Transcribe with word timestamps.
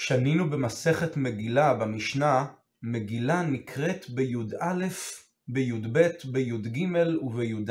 שנינו 0.00 0.50
במסכת 0.50 1.16
מגילה 1.16 1.74
במשנה, 1.74 2.46
מגילה 2.82 3.42
נקראת 3.42 4.10
בי"א, 4.10 4.86
בי"ב, 5.48 5.98
בי"ג 6.24 6.78
ובי"ד 7.22 7.70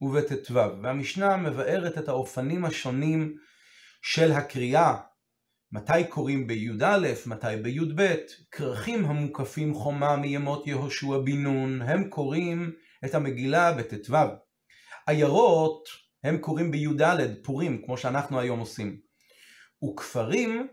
ובט"ו, 0.00 0.54
והמשנה 0.54 1.36
מבארת 1.36 1.98
את 1.98 2.08
האופנים 2.08 2.64
השונים 2.64 3.36
של 4.02 4.32
הקריאה, 4.32 4.94
מתי 5.72 6.04
קוראים 6.08 6.46
בי"א, 6.46 7.12
מתי 7.26 7.56
בי"ב, 7.62 8.14
כרכים 8.50 9.04
המוקפים 9.04 9.74
חומה 9.74 10.16
מימות 10.16 10.66
יהושע 10.66 11.18
בן 11.24 11.42
נון, 11.42 11.82
הם 11.82 12.08
קוראים 12.08 12.72
את 13.04 13.14
המגילה 13.14 13.72
בט"ו. 13.72 14.16
עיירות 15.06 15.88
הם 16.24 16.38
קוראים 16.38 16.70
בי"ד, 16.70 17.34
פורים, 17.42 17.82
כמו 17.84 17.98
שאנחנו 17.98 18.40
היום 18.40 18.60
עושים. 18.60 18.98
וכפרים 19.84 20.68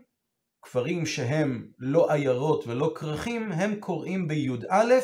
כפרים 0.62 1.06
שהם 1.06 1.68
לא 1.78 2.12
עיירות 2.12 2.66
ולא 2.66 2.92
כרכים, 2.94 3.52
הם 3.52 3.74
קוראים 3.74 4.28
בי"א, 4.28 4.94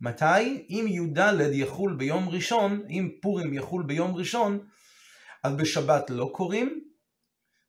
מתי? 0.00 0.66
אם 0.70 0.84
י"ד 0.88 1.40
יחול 1.52 1.94
ביום 1.94 2.28
ראשון, 2.28 2.82
אם 2.88 3.10
פורים 3.22 3.54
יחול 3.54 3.82
ביום 3.82 4.14
ראשון, 4.14 4.66
אז 5.44 5.54
בשבת 5.54 6.10
לא 6.10 6.30
קוראים, 6.34 6.84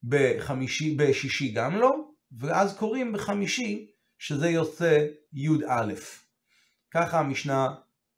בחמישי, 0.04 0.96
בשישי 0.96 1.52
גם 1.52 1.76
לא, 1.76 1.96
ואז 2.40 2.78
קוראים 2.78 3.14
בחמישי, 3.14 3.88
שזה 4.20 4.50
יוצא 4.50 5.06
י"א. 5.34 5.94
ככה 6.92 7.20
המשנה 7.20 7.68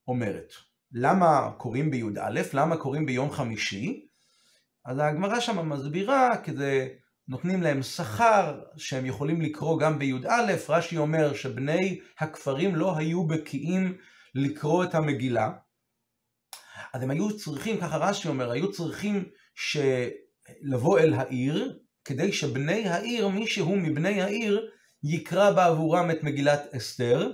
אומרת. 0.08 0.54
למה 0.92 1.52
קוראים 1.58 1.92
בי"א? 1.92 2.42
למה 2.54 2.78
קוראים 2.78 3.06
ביום 3.06 3.32
חמישי? 3.32 4.08
אז 4.86 4.98
הגמרא 5.00 5.40
שם 5.40 5.70
מסבירה 5.70 6.38
כזה 6.44 6.88
נותנים 7.28 7.64
להם 7.64 7.84
שכר 7.84 8.62
שהם 8.78 9.06
יכולים 9.06 9.42
לקרוא 9.42 9.80
גם 9.80 10.00
בי"א, 10.00 10.56
רש"י 10.70 10.98
אומר 10.98 11.34
שבני 11.34 12.00
הכפרים 12.20 12.76
לא 12.76 12.98
היו 12.98 13.28
בקיאים 13.28 13.98
לקרוא 14.36 14.84
את 14.84 14.96
המגילה, 14.96 15.52
אז 16.94 17.04
הם 17.04 17.12
היו 17.12 17.38
צריכים, 17.38 17.78
ככה 17.78 17.98
רש"י 17.98 18.28
אומר, 18.28 18.52
היו 18.52 18.72
צריכים 18.72 19.24
לבוא 20.62 21.00
אל 21.00 21.14
העיר, 21.14 21.80
כדי 22.06 22.32
שבני 22.32 22.88
העיר, 22.90 23.28
מישהו 23.28 23.76
מבני 23.76 24.22
העיר, 24.22 24.70
יקרא 25.04 25.52
בעבורם 25.52 26.12
את 26.12 26.24
מגילת 26.24 26.76
אסתר, 26.76 27.32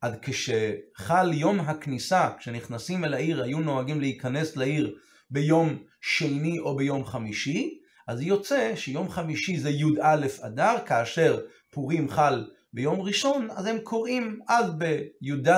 עד 0.00 0.18
כשחל 0.22 1.32
יום 1.32 1.60
הכניסה, 1.60 2.30
כשנכנסים 2.38 3.04
אל 3.04 3.14
העיר, 3.14 3.42
היו 3.42 3.60
נוהגים 3.60 4.00
להיכנס 4.00 4.56
לעיר 4.56 4.96
ביום 5.30 5.82
שני 6.00 6.58
או 6.58 6.76
ביום 6.76 7.04
חמישי, 7.04 7.81
אז 8.08 8.20
יוצא 8.20 8.72
שיום 8.76 9.08
חמישי 9.08 9.58
זה 9.58 9.70
י"א 9.70 10.26
אדר, 10.40 10.76
כאשר 10.86 11.40
פורים 11.70 12.08
חל 12.08 12.50
ביום 12.72 13.00
ראשון, 13.00 13.48
אז 13.50 13.66
הם 13.66 13.78
קוראים 13.80 14.40
אז 14.48 14.70
בי"ד, 14.78 15.48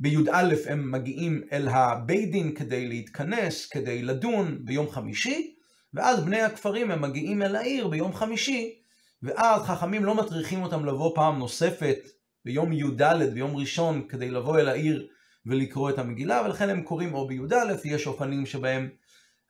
בי"א 0.00 0.54
הם 0.66 0.90
מגיעים 0.90 1.42
אל 1.52 1.68
הבית 1.68 2.30
דין 2.30 2.54
כדי 2.54 2.88
להתכנס, 2.88 3.66
כדי 3.66 4.02
לדון 4.02 4.58
ביום 4.64 4.90
חמישי, 4.90 5.54
ואז 5.94 6.24
בני 6.24 6.40
הכפרים 6.40 6.90
הם 6.90 7.02
מגיעים 7.02 7.42
אל 7.42 7.56
העיר 7.56 7.88
ביום 7.88 8.12
חמישי, 8.12 8.74
ואז 9.22 9.62
חכמים 9.62 10.04
לא 10.04 10.14
מטריחים 10.14 10.62
אותם 10.62 10.84
לבוא 10.84 11.14
פעם 11.14 11.38
נוספת 11.38 11.98
ביום 12.44 12.72
י"ד, 12.72 13.02
ביום 13.34 13.56
ראשון, 13.56 14.08
כדי 14.08 14.30
לבוא 14.30 14.58
אל 14.58 14.68
העיר 14.68 15.08
ולקרוא 15.46 15.90
את 15.90 15.98
המגילה, 15.98 16.42
ולכן 16.44 16.70
הם 16.70 16.82
קוראים 16.82 17.14
או 17.14 17.28
בי"א, 17.28 17.74
יש 17.84 18.06
אופנים 18.06 18.46
שבהם 18.46 18.88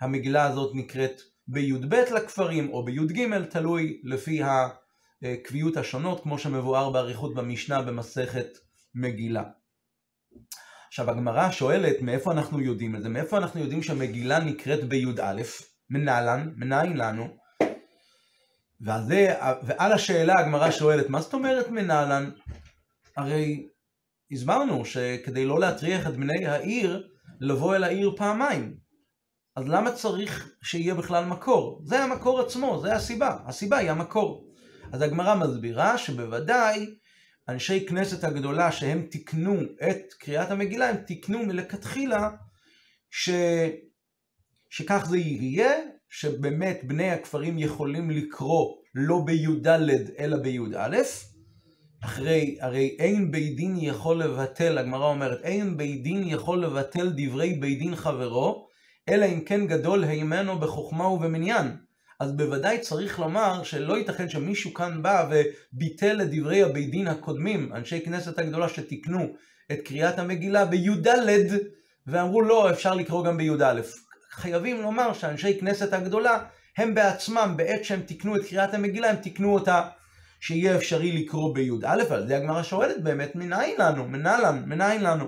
המגילה 0.00 0.44
הזאת 0.44 0.72
נקראת 0.74 1.20
בי"ב 1.52 1.94
לכפרים 1.94 2.72
או 2.72 2.84
בי"ג, 2.84 3.44
תלוי 3.50 4.00
לפי 4.04 4.40
הקביעות 5.22 5.76
השונות, 5.76 6.22
כמו 6.22 6.38
שמבואר 6.38 6.90
באריכות 6.90 7.34
במשנה 7.34 7.82
במסכת 7.82 8.58
מגילה. 8.94 9.42
עכשיו 10.88 11.10
הגמרא 11.10 11.50
שואלת 11.50 12.02
מאיפה 12.02 12.32
אנחנו 12.32 12.60
יודעים 12.60 12.97
את 12.97 13.02
זה, 13.02 13.08
מאיפה 13.08 13.38
אנחנו 13.38 13.60
יודעים 13.60 13.82
שהמגילה 13.82 14.38
נקראת 14.38 14.84
בי"א, 14.84 15.42
מנהלן, 15.91 16.52
מנין 16.56 16.97
לנו, 16.97 17.36
ועל, 18.80 19.02
זה, 19.02 19.34
ועל 19.62 19.92
השאלה 19.92 20.38
הגמרא 20.38 20.70
שואלת, 20.70 21.08
מה 21.08 21.20
זאת 21.20 21.34
אומרת 21.34 21.69
מנהלן? 21.69 22.30
הרי 23.16 23.66
הסברנו 24.32 24.84
שכדי 24.84 25.44
לא 25.44 25.60
להטריח 25.60 26.06
את 26.06 26.16
בני 26.16 26.46
העיר, 26.46 27.08
לבוא 27.41 27.76
אל 27.76 27.84
העיר 27.84 28.14
פעמיים. 28.16 28.79
אז 29.60 29.69
למה 29.69 29.93
צריך 29.93 30.54
שיהיה 30.62 30.94
בכלל 30.94 31.25
מקור? 31.25 31.82
זה 31.84 32.04
המקור 32.04 32.41
עצמו, 32.41 32.81
זה 32.82 32.94
הסיבה. 32.94 33.37
הסיבה 33.47 33.76
היא 33.76 33.91
המקור. 33.91 34.47
אז 34.93 35.03
הגמרא 35.03 35.34
מסבירה 35.34 35.98
שבוודאי 35.98 36.87
אנשי 37.48 37.87
כנסת 37.87 38.25
הגדולה 38.25 38.72
שהם 38.72 39.06
תיקנו 39.10 39.60
את 39.91 40.12
קריאת 40.19 40.50
המגילה, 40.50 40.88
הם 40.88 40.97
תיקנו 40.97 41.38
מלכתחילה 41.38 42.31
ש... 43.10 43.31
שכך 44.70 45.06
זה 45.09 45.19
יהיה, 45.19 45.72
שבאמת 46.09 46.81
בני 46.84 47.10
הכפרים 47.10 47.59
יכולים 47.59 48.10
לקרוא 48.10 48.76
לא 48.94 49.22
בי"ד 49.26 49.66
אלא 50.19 50.37
בי"א. 50.37 50.97
אחרי, 52.04 52.59
הרי 52.60 52.97
אין 52.99 53.31
בית 53.31 53.56
דין 53.56 53.76
יכול 53.76 54.22
לבטל, 54.22 54.78
הגמרא 54.78 55.06
אומרת, 55.06 55.41
אין 55.43 55.76
בית 55.76 56.03
דין 56.03 56.22
יכול 56.26 56.65
לבטל 56.65 57.12
דברי 57.16 57.53
בית 57.53 57.78
דין 57.78 57.97
חברו, 57.97 58.69
אלא 59.10 59.26
אם 59.26 59.41
כן 59.41 59.66
גדול 59.66 60.04
הימנו 60.04 60.59
בחוכמה 60.59 61.09
ובמניין. 61.09 61.76
אז 62.21 62.32
בוודאי 62.32 62.78
צריך 62.78 63.19
לומר 63.19 63.62
שלא 63.62 63.98
ייתכן 63.98 64.28
שמישהו 64.28 64.75
כאן 64.75 65.03
בא 65.03 65.28
וביטל 65.31 66.22
את 66.22 66.28
דברי 66.31 66.62
הבית 66.62 66.91
דין 66.91 67.09
הקודמים, 67.09 67.72
אנשי 67.75 68.00
כנסת 68.04 68.38
הגדולה 68.38 68.69
שתיקנו 68.69 69.34
את 69.72 69.78
קריאת 69.84 70.19
המגילה 70.19 70.65
בי"ד, 70.65 71.09
ואמרו 72.06 72.43
לא, 72.43 72.70
אפשר 72.70 72.94
לקרוא 72.94 73.25
גם 73.25 73.37
בי"א. 73.37 73.81
חייבים 74.31 74.82
לומר 74.82 75.12
שאנשי 75.12 75.60
כנסת 75.60 75.93
הגדולה, 75.93 76.44
הם 76.76 76.94
בעצמם, 76.94 77.54
בעת 77.56 77.84
שהם 77.84 78.00
תיקנו 78.00 78.37
את 78.37 78.44
קריאת 78.44 78.75
המגילה, 78.75 79.10
הם 79.10 79.16
תיקנו 79.16 79.54
אותה 79.54 79.88
שיהיה 80.41 80.76
אפשרי 80.76 81.12
לקרוא 81.12 81.54
בי"א, 81.54 82.03
ועל 82.10 82.26
זה 82.26 82.37
הגמרא 82.37 82.62
שואלת 82.62 83.03
באמת, 83.03 83.34
מנין 83.34 83.75
לנו? 83.78 84.09
מנהלן, 84.09 84.62
מנין 84.66 85.03
לנו? 85.03 85.26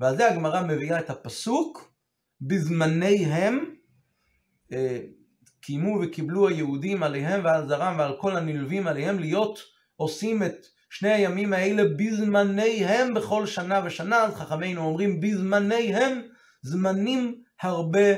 ועל 0.00 0.16
זה 0.16 0.30
הגמרא 0.30 0.62
מביאה 0.62 0.98
את 0.98 1.10
הפסוק, 1.10 1.89
בזמניהם 2.42 3.64
אה, 4.72 5.00
קיימו 5.60 6.00
וקיבלו 6.02 6.48
היהודים 6.48 7.02
עליהם 7.02 7.44
ועל 7.44 7.68
זרם 7.68 7.94
ועל 7.98 8.16
כל 8.20 8.36
הנלווים 8.36 8.86
עליהם 8.86 9.18
להיות 9.18 9.58
עושים 9.96 10.42
את 10.42 10.66
שני 10.90 11.12
הימים 11.12 11.52
האלה 11.52 11.82
בזמניהם 11.96 13.14
בכל 13.14 13.46
שנה 13.46 13.80
ושנה, 13.84 14.22
אז 14.22 14.34
חכמינו 14.34 14.84
אומרים 14.84 15.20
בזמניהם, 15.20 16.20
זמנים 16.62 17.42
הרבה 17.60 18.14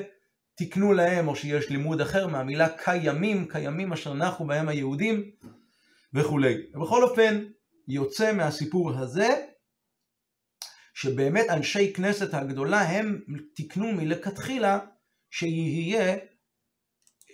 תקנו 0.54 0.92
להם, 0.92 1.28
או 1.28 1.36
שיש 1.36 1.70
לימוד 1.70 2.00
אחר 2.00 2.26
מהמילה 2.26 2.68
קיימים, 2.68 3.48
קיימים 3.48 3.92
אשר 3.92 4.14
נחו 4.14 4.44
בהם 4.44 4.68
היהודים 4.68 5.22
וכולי. 6.14 6.54
בכל 6.82 7.02
אופן, 7.02 7.44
יוצא 7.88 8.32
מהסיפור 8.32 8.98
הזה 8.98 9.28
שבאמת 10.94 11.46
אנשי 11.50 11.92
כנסת 11.92 12.34
הגדולה 12.34 12.80
הם 12.80 13.20
תיקנו 13.54 13.92
מלכתחילה 13.92 14.78
שיהיה, 15.30 16.16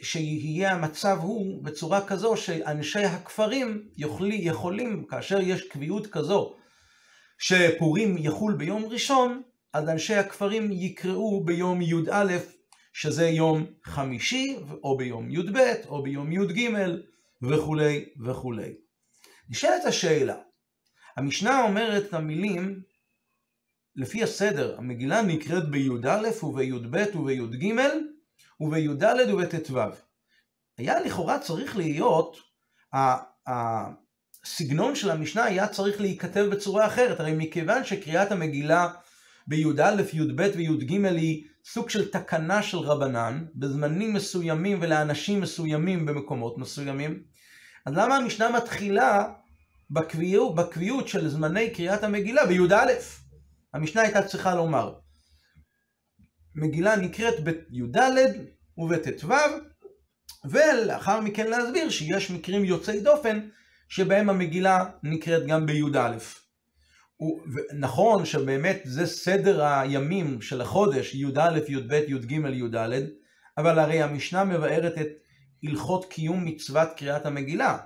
שיהיה 0.02 0.72
המצב 0.72 1.18
הוא 1.20 1.64
בצורה 1.64 2.06
כזו 2.06 2.36
שאנשי 2.36 3.04
הכפרים 3.04 3.88
יוכלי, 3.96 4.34
יכולים, 4.34 5.06
כאשר 5.06 5.40
יש 5.40 5.68
קביעות 5.68 6.06
כזו 6.06 6.56
שפורים 7.38 8.18
יחול 8.18 8.54
ביום 8.54 8.84
ראשון, 8.84 9.42
אז 9.72 9.88
אנשי 9.88 10.14
הכפרים 10.14 10.72
יקראו 10.72 11.44
ביום 11.44 11.82
י"א, 11.82 12.36
שזה 12.92 13.28
יום 13.28 13.66
חמישי, 13.84 14.56
או 14.84 14.96
ביום 14.96 15.30
י"ב, 15.30 15.58
או 15.88 16.02
ביום 16.02 16.32
י"ג, 16.32 16.70
וכולי 17.42 18.04
וכולי. 18.26 18.74
נשאלת 19.50 19.84
השאלה, 19.84 20.36
המשנה 21.16 21.62
אומרת 21.62 22.04
את 22.04 22.14
המילים 22.14 22.82
לפי 23.98 24.22
הסדר, 24.22 24.74
המגילה 24.78 25.22
נקראת 25.22 25.70
בי"א 25.70 26.44
ובי"ב 26.44 27.16
ובי"ג 27.16 27.72
ובי"ד 28.60 29.04
ובט"ו. 29.32 29.80
היה 30.78 31.00
לכאורה 31.00 31.38
צריך 31.38 31.76
להיות, 31.76 32.36
הסגנון 33.46 34.94
של 34.94 35.10
המשנה 35.10 35.44
היה 35.44 35.68
צריך 35.68 36.00
להיכתב 36.00 36.46
בצורה 36.50 36.86
אחרת, 36.86 37.20
הרי 37.20 37.34
מכיוון 37.36 37.84
שקריאת 37.84 38.32
המגילה 38.32 38.88
בי"א, 39.46 40.02
י"ב 40.12 40.50
וי"ג 40.56 40.90
היא 41.04 41.44
סוג 41.64 41.90
של 41.90 42.10
תקנה 42.10 42.62
של 42.62 42.78
רבנן, 42.78 43.44
בזמנים 43.54 44.12
מסוימים 44.12 44.78
ולאנשים 44.82 45.40
מסוימים 45.40 46.06
במקומות 46.06 46.58
מסוימים, 46.58 47.22
אז 47.86 47.94
למה 47.94 48.16
המשנה 48.16 48.50
מתחילה 48.50 49.32
בקביעות, 49.90 50.54
בקביעות 50.54 51.08
של 51.08 51.28
זמני 51.28 51.70
קריאת 51.70 52.04
המגילה 52.04 52.46
בי"א? 52.46 52.86
המשנה 53.74 54.02
הייתה 54.02 54.22
צריכה 54.22 54.54
לומר, 54.54 54.94
מגילה 56.54 56.96
נקראת 56.96 57.40
בי"ד 57.40 57.96
ובט"ו, 58.78 59.34
ולאחר 60.50 61.20
מכן 61.20 61.50
להסביר 61.50 61.90
שיש 61.90 62.30
מקרים 62.30 62.64
יוצאי 62.64 63.00
דופן 63.00 63.48
שבהם 63.88 64.30
המגילה 64.30 64.84
נקראת 65.02 65.46
גם 65.46 65.66
בי"א. 65.66 66.16
נכון 67.78 68.24
שבאמת 68.24 68.80
זה 68.84 69.06
סדר 69.06 69.64
הימים 69.64 70.40
של 70.40 70.60
החודש, 70.60 71.14
י"א, 71.14 71.58
י"ב, 71.68 71.92
י"ג, 71.92 72.32
י"ד, 72.32 72.76
אבל 73.58 73.78
הרי 73.78 74.02
המשנה 74.02 74.44
מבארת 74.44 74.98
את 74.98 75.08
הלכות 75.62 76.04
קיום 76.04 76.44
מצוות 76.44 76.88
קריאת 76.96 77.26
המגילה. 77.26 77.78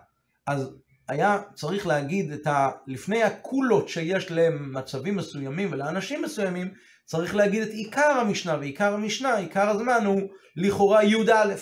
אז 0.46 0.68
היה 1.08 1.38
צריך 1.54 1.86
להגיד 1.86 2.32
את 2.32 2.46
ה... 2.46 2.70
לפני 2.86 3.22
הקולות 3.22 3.88
שיש 3.88 4.30
למצבים 4.30 5.16
מסוימים 5.16 5.68
ולאנשים 5.72 6.22
מסוימים, 6.22 6.74
צריך 7.04 7.34
להגיד 7.34 7.62
את 7.62 7.70
עיקר 7.70 8.18
המשנה, 8.20 8.56
ועיקר 8.60 8.94
המשנה, 8.94 9.36
עיקר 9.36 9.68
הזמן 9.70 10.04
הוא 10.06 10.20
לכאורה 10.56 11.04
י"א. 11.04 11.54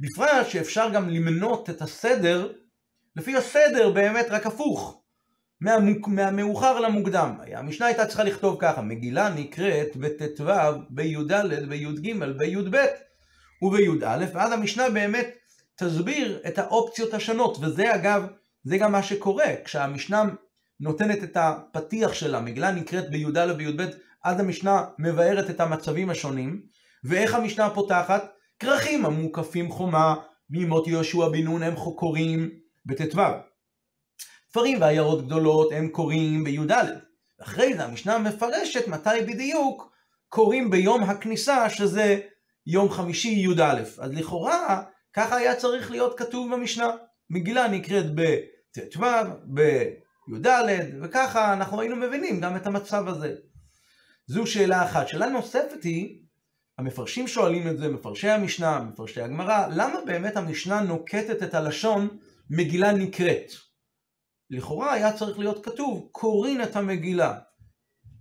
בפרט 0.00 0.46
שאפשר 0.48 0.90
גם 0.92 1.08
למנות 1.08 1.70
את 1.70 1.82
הסדר, 1.82 2.52
לפי 3.16 3.36
הסדר 3.36 3.90
באמת 3.90 4.26
רק 4.30 4.46
הפוך, 4.46 5.02
מהמוק, 5.60 6.08
מהמאוחר 6.08 6.80
למוקדם. 6.80 7.34
המשנה 7.52 7.86
הייתה 7.86 8.06
צריכה 8.06 8.24
לכתוב 8.24 8.56
ככה, 8.60 8.82
מגילה 8.82 9.28
נקראת 9.28 9.96
בט"ו, 9.96 10.44
בי"ד, 10.90 11.32
בי"ג, 11.68 12.12
בי"ב 12.38 12.76
ובי"א, 13.62 14.24
ואז 14.32 14.52
המשנה 14.52 14.90
באמת 14.90 15.34
תסביר 15.76 16.40
את 16.48 16.58
האופציות 16.58 17.14
השונות, 17.14 17.58
וזה 17.60 17.94
אגב, 17.94 18.26
זה 18.64 18.78
גם 18.78 18.92
מה 18.92 19.02
שקורה, 19.02 19.48
כשהמשנה 19.64 20.24
נותנת 20.80 21.24
את 21.24 21.36
הפתיח 21.36 22.12
שלה, 22.12 22.40
מגילה 22.40 22.70
נקראת 22.70 23.10
בי"א 23.10 23.46
ובי"ב, 23.50 23.82
אז 24.24 24.40
המשנה 24.40 24.84
מבארת 24.98 25.50
את 25.50 25.60
המצבים 25.60 26.10
השונים, 26.10 26.62
ואיך 27.04 27.34
המשנה 27.34 27.70
פותחת? 27.70 28.32
כרכים 28.58 29.06
המוקפים 29.06 29.70
חומה, 29.70 30.14
מימות 30.50 30.86
יהושע 30.86 31.28
בן 31.28 31.44
נון 31.44 31.62
הם 31.62 31.74
קוראים 31.96 32.50
בט"ו. 32.86 33.20
תפרים 34.50 34.80
ועיירות 34.80 35.26
גדולות 35.26 35.72
הם 35.72 35.88
קוראים 35.88 36.44
בי"ד. 36.44 36.84
אחרי 37.42 37.74
זה 37.74 37.84
המשנה 37.84 38.18
מפרשת 38.18 38.88
מתי 38.88 39.20
בדיוק 39.26 39.92
קוראים 40.28 40.70
ביום 40.70 41.02
הכניסה, 41.02 41.70
שזה 41.70 42.20
יום 42.66 42.90
חמישי 42.90 43.28
י"א. 43.28 43.82
אז 43.98 44.12
לכאורה, 44.12 44.82
ככה 45.16 45.36
היה 45.36 45.56
צריך 45.56 45.90
להיות 45.90 46.18
כתוב 46.18 46.54
במשנה. 46.54 46.90
מגילה 47.30 47.68
נקראת 47.68 48.14
בט"ו, 48.14 49.00
בי"ד, 49.44 50.46
וככה 51.02 51.52
אנחנו 51.52 51.80
היינו 51.80 51.96
מבינים 51.96 52.40
גם 52.40 52.56
את 52.56 52.66
המצב 52.66 53.08
הזה. 53.08 53.34
זו 54.26 54.46
שאלה 54.46 54.84
אחת. 54.84 55.08
שאלה 55.08 55.26
נוספת 55.28 55.82
היא, 55.82 56.18
המפרשים 56.78 57.28
שואלים 57.28 57.68
את 57.68 57.78
זה, 57.78 57.88
מפרשי 57.88 58.28
המשנה, 58.28 58.80
מפרשי 58.80 59.20
הגמרא, 59.20 59.66
למה 59.70 59.98
באמת 60.06 60.36
המשנה 60.36 60.80
נוקטת 60.80 61.42
את 61.42 61.54
הלשון 61.54 62.08
מגילה 62.50 62.92
נקראת? 62.92 63.52
לכאורה 64.50 64.92
היה 64.92 65.12
צריך 65.12 65.38
להיות 65.38 65.64
כתוב, 65.64 66.08
קורין 66.12 66.62
את 66.62 66.76
המגילה. 66.76 67.38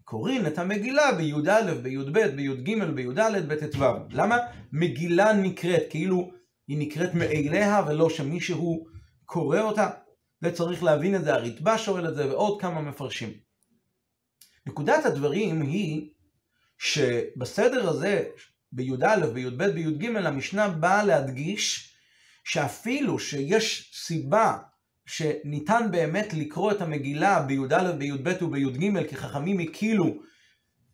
קורין 0.03 0.47
את 0.47 0.57
המגילה 0.57 1.11
בי"א, 1.11 1.73
בי"ב, 1.83 2.19
בי"ג, 2.19 2.83
בי"ד, 2.95 3.47
בט"ו. 3.47 3.85
למה 4.09 4.37
מגילה 4.71 5.33
נקראת? 5.33 5.83
כאילו 5.89 6.34
היא 6.67 6.77
נקראת 6.77 7.13
מאליה 7.13 7.83
ולא 7.87 8.09
שמישהו 8.09 8.85
קורא 9.25 9.59
אותה? 9.59 9.89
וצריך 10.41 10.83
להבין 10.83 11.15
את 11.15 11.23
זה, 11.23 11.33
הרתב"א 11.33 11.77
שואל 11.77 12.07
את 12.07 12.15
זה 12.15 12.29
ועוד 12.29 12.61
כמה 12.61 12.81
מפרשים. 12.81 13.29
נקודת 14.65 15.05
הדברים 15.05 15.61
היא 15.61 16.09
שבסדר 16.77 17.89
הזה, 17.89 18.25
בי"א, 18.71 19.25
בי"ב, 19.33 19.63
בי"ג, 19.63 20.15
המשנה 20.15 20.69
באה 20.69 21.03
להדגיש 21.03 21.95
שאפילו 22.43 23.19
שיש 23.19 23.91
סיבה 23.95 24.57
שניתן 25.05 25.87
באמת 25.91 26.33
לקרוא 26.33 26.71
את 26.71 26.81
המגילה 26.81 27.41
בי"א, 27.41 27.91
בי"ב 27.91 28.43
ובי"ג, 28.43 29.07
כי 29.09 29.15
חכמים 29.15 29.59
הקילו 29.59 30.15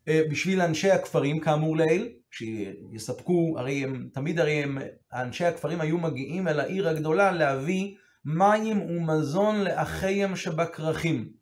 אה, 0.08 0.22
בשביל 0.30 0.60
אנשי 0.60 0.90
הכפרים, 0.90 1.40
כאמור 1.40 1.76
לעיל, 1.76 2.12
שיספקו, 2.32 3.54
הרי 3.58 3.84
הם, 3.84 4.08
תמיד 4.12 4.40
הרי 4.40 4.62
הם, 4.62 4.78
אנשי 5.12 5.44
הכפרים 5.44 5.80
היו 5.80 5.98
מגיעים 5.98 6.48
אל 6.48 6.60
העיר 6.60 6.88
הגדולה 6.88 7.32
להביא 7.32 7.94
מים 8.24 8.82
ומזון 8.82 9.64
לאחיהם 9.64 10.36
שבכרכים. 10.36 11.32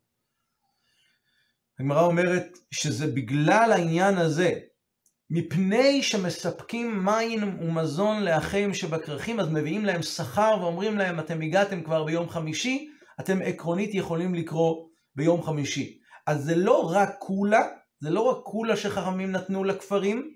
הגמרא 1.81 2.03
אומרת 2.03 2.59
שזה 2.71 3.07
בגלל 3.07 3.73
העניין 3.73 4.19
הזה, 4.19 4.55
מפני 5.31 6.03
שמספקים 6.03 7.05
מים 7.05 7.61
ומזון 7.61 8.23
לאחיהם 8.23 8.75
שבכרכים, 8.75 9.41
אז 9.41 9.49
מביאים 9.49 9.85
להם 9.85 10.03
שכר 10.03 10.57
ואומרים 10.61 10.99
להם, 10.99 11.21
אתם 11.21 11.41
הגעתם 11.41 11.83
כבר 11.83 12.05
ביום 12.05 12.29
חמישי, 12.29 12.89
אתם 13.21 13.39
עקרונית 13.45 13.95
יכולים 13.95 14.35
לקרוא 14.35 14.87
ביום 15.17 15.43
חמישי. 15.43 15.99
אז 16.27 16.45
זה 16.45 16.57
לא 16.57 16.93
רק 16.93 17.11
קולה, 17.19 17.63
זה 18.01 18.11
לא 18.11 18.21
רק 18.21 18.37
קולה 18.45 18.77
שחכמים 18.77 19.33
נתנו 19.33 19.65
לכפרים, 19.65 20.31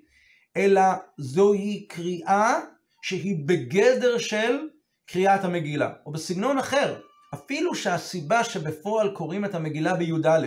אלא 0.57 0.83
זוהי 1.19 1.87
קריאה 1.89 2.61
שהיא 3.03 3.37
בגדר 3.47 4.19
של 4.19 4.59
קריאת 5.07 5.45
המגילה. 5.45 5.93
או 6.07 6.13
בסגנון 6.13 6.59
אחר, 6.59 7.01
אפילו 7.35 7.75
שהסיבה 7.75 8.45
שבפועל 8.45 9.11
קוראים 9.11 9.45
את 9.45 9.55
המגילה 9.55 9.95
בי"א, 9.95 10.47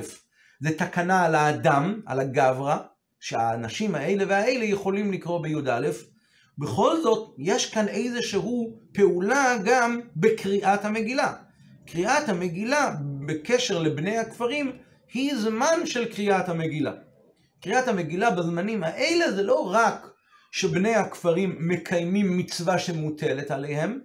זה 0.62 0.77
תקנה 0.77 1.25
על 1.25 1.36
האדם, 1.36 2.01
על 2.06 2.19
הגברא, 2.19 2.77
שהאנשים 3.19 3.95
האלה 3.95 4.24
והאלה 4.27 4.65
יכולים 4.65 5.12
לקרוא 5.12 5.42
בי"א, 5.44 5.89
בכל 6.57 7.01
זאת 7.01 7.36
יש 7.38 7.74
כאן 7.74 7.88
איזשהו 7.88 8.80
פעולה 8.94 9.57
גם 9.65 10.01
בקריאת 10.15 10.86
המגילה. 10.86 11.33
קריאת 11.88 12.30
המגילה 12.30 12.95
בקשר 13.25 13.80
לבני 13.80 14.18
הכפרים 14.18 14.71
היא 15.13 15.36
זמן 15.36 15.86
של 15.86 16.13
קריאת 16.13 16.50
המגילה. 16.50 16.92
קריאת 17.62 17.88
המגילה 17.88 18.31
בזמנים 18.31 18.83
האלה 18.83 19.31
זה 19.31 19.44
לא 19.44 19.71
רק 19.74 20.07
שבני 20.51 20.95
הכפרים 20.95 21.56
מקיימים 21.59 22.38
מצווה 22.38 22.80
שמוטלת 22.80 23.51
עליהם, 23.51 24.00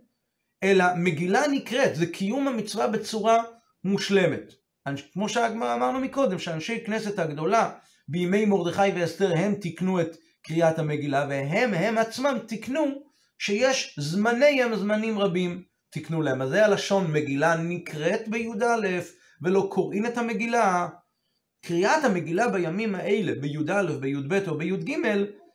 אלא 0.63 0.85
מגילה 0.97 1.43
נקראת, 1.47 1.97
זה 1.97 2.07
קיום 2.07 2.49
המצווה 2.49 2.89
בצורה 2.89 3.43
מושלמת. 3.85 4.53
כמו 5.13 5.29
שאמרנו 5.29 6.01
מקודם, 6.01 6.39
שאנשי 6.39 6.85
כנסת 6.87 7.19
הגדולה 7.19 7.71
בימי 8.09 8.45
מרדכי 8.45 8.91
ואסתר 8.95 9.33
הם 9.37 9.55
תיקנו 9.55 10.01
את 10.01 10.17
קריאת 10.43 10.79
המגילה, 10.79 11.27
והם 11.29 11.75
הם 11.75 11.99
עצמם 11.99 12.39
תיקנו 12.47 12.87
שיש 13.39 13.97
זמניהם 13.99 14.77
זמנים 14.77 15.19
רבים 15.19 15.63
תיקנו 15.91 16.23
להם. 16.23 16.43
אז 16.43 16.49
זה 16.49 16.65
הלשון 16.65 17.13
מגילה 17.13 17.57
נקראת 17.57 18.29
בי"א, 18.29 19.01
ולא 19.43 19.69
קוראים 19.71 20.07
את 20.07 20.19
המגילה. 20.19 20.89
קריאת 21.67 22.05
המגילה 22.05 22.49
בימים 22.49 22.95
האלה, 22.95 23.33
בי"א, 23.41 23.83
בי"ב 24.01 24.49
או 24.49 24.59
בי"ג, 24.59 24.97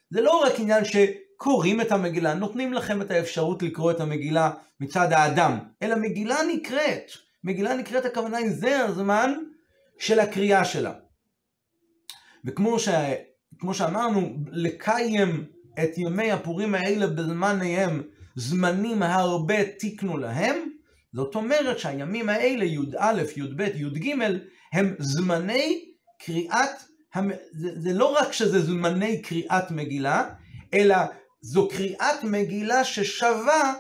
זה 0.10 0.22
לא 0.22 0.42
רק 0.44 0.54
עניין 0.60 0.84
שקוראים 0.86 1.82
את 1.82 1.92
המגילה, 1.92 2.34
נותנים 2.34 2.74
לכם 2.74 3.02
את 3.02 3.12
האפשרות 3.12 3.64
לקרוא 3.64 3.92
את 3.92 4.00
המגילה 4.00 4.52
מצד 4.80 5.14
האדם, 5.14 5.58
אלא 5.82 5.96
מגילה 5.96 6.38
נקראת. 6.54 7.12
מגילה 7.44 7.76
נקראת 7.76 8.06
הכוונה 8.06 8.38
היא 8.38 8.52
זה 8.52 8.80
הזמן 8.80 9.34
של 10.00 10.20
הקריאה 10.20 10.66
שלה. 10.66 10.94
וכמו 12.46 12.80
ש... 12.80 12.90
כמו 13.60 13.74
שאמרנו, 13.74 14.36
לקיים 14.52 15.46
את 15.84 15.98
ימי 15.98 16.32
הפורים 16.32 16.76
האלה 16.76 17.08
בזמניהם, 17.08 18.04
זמנים 18.36 19.04
הרבה 19.04 19.64
תיקנו 19.64 20.18
להם, 20.18 20.56
זאת 21.14 21.36
אומרת 21.36 21.80
שהימים 21.80 22.30
האלה, 22.30 22.66
י"א, 22.66 23.22
י"ב, 23.36 23.62
י"ג, 23.62 24.14
הם 24.74 24.96
זמני 25.00 25.87
קריאת. 26.20 26.70
זה, 27.52 27.82
זה 27.82 27.94
לא 27.94 28.20
רק 28.20 28.34
שזה 28.34 28.62
זמני 28.62 29.22
קריאת 29.22 29.72
מגילה, 29.72 30.30
אלא 30.74 30.96
זו 31.42 31.68
קריאת 31.68 32.24
מגילה 32.24 32.84
ששווה 32.84 33.74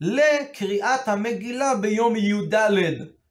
לקריאת 0.00 1.08
המגילה 1.08 1.74
ביום 1.74 2.16
י"ד 2.16 2.54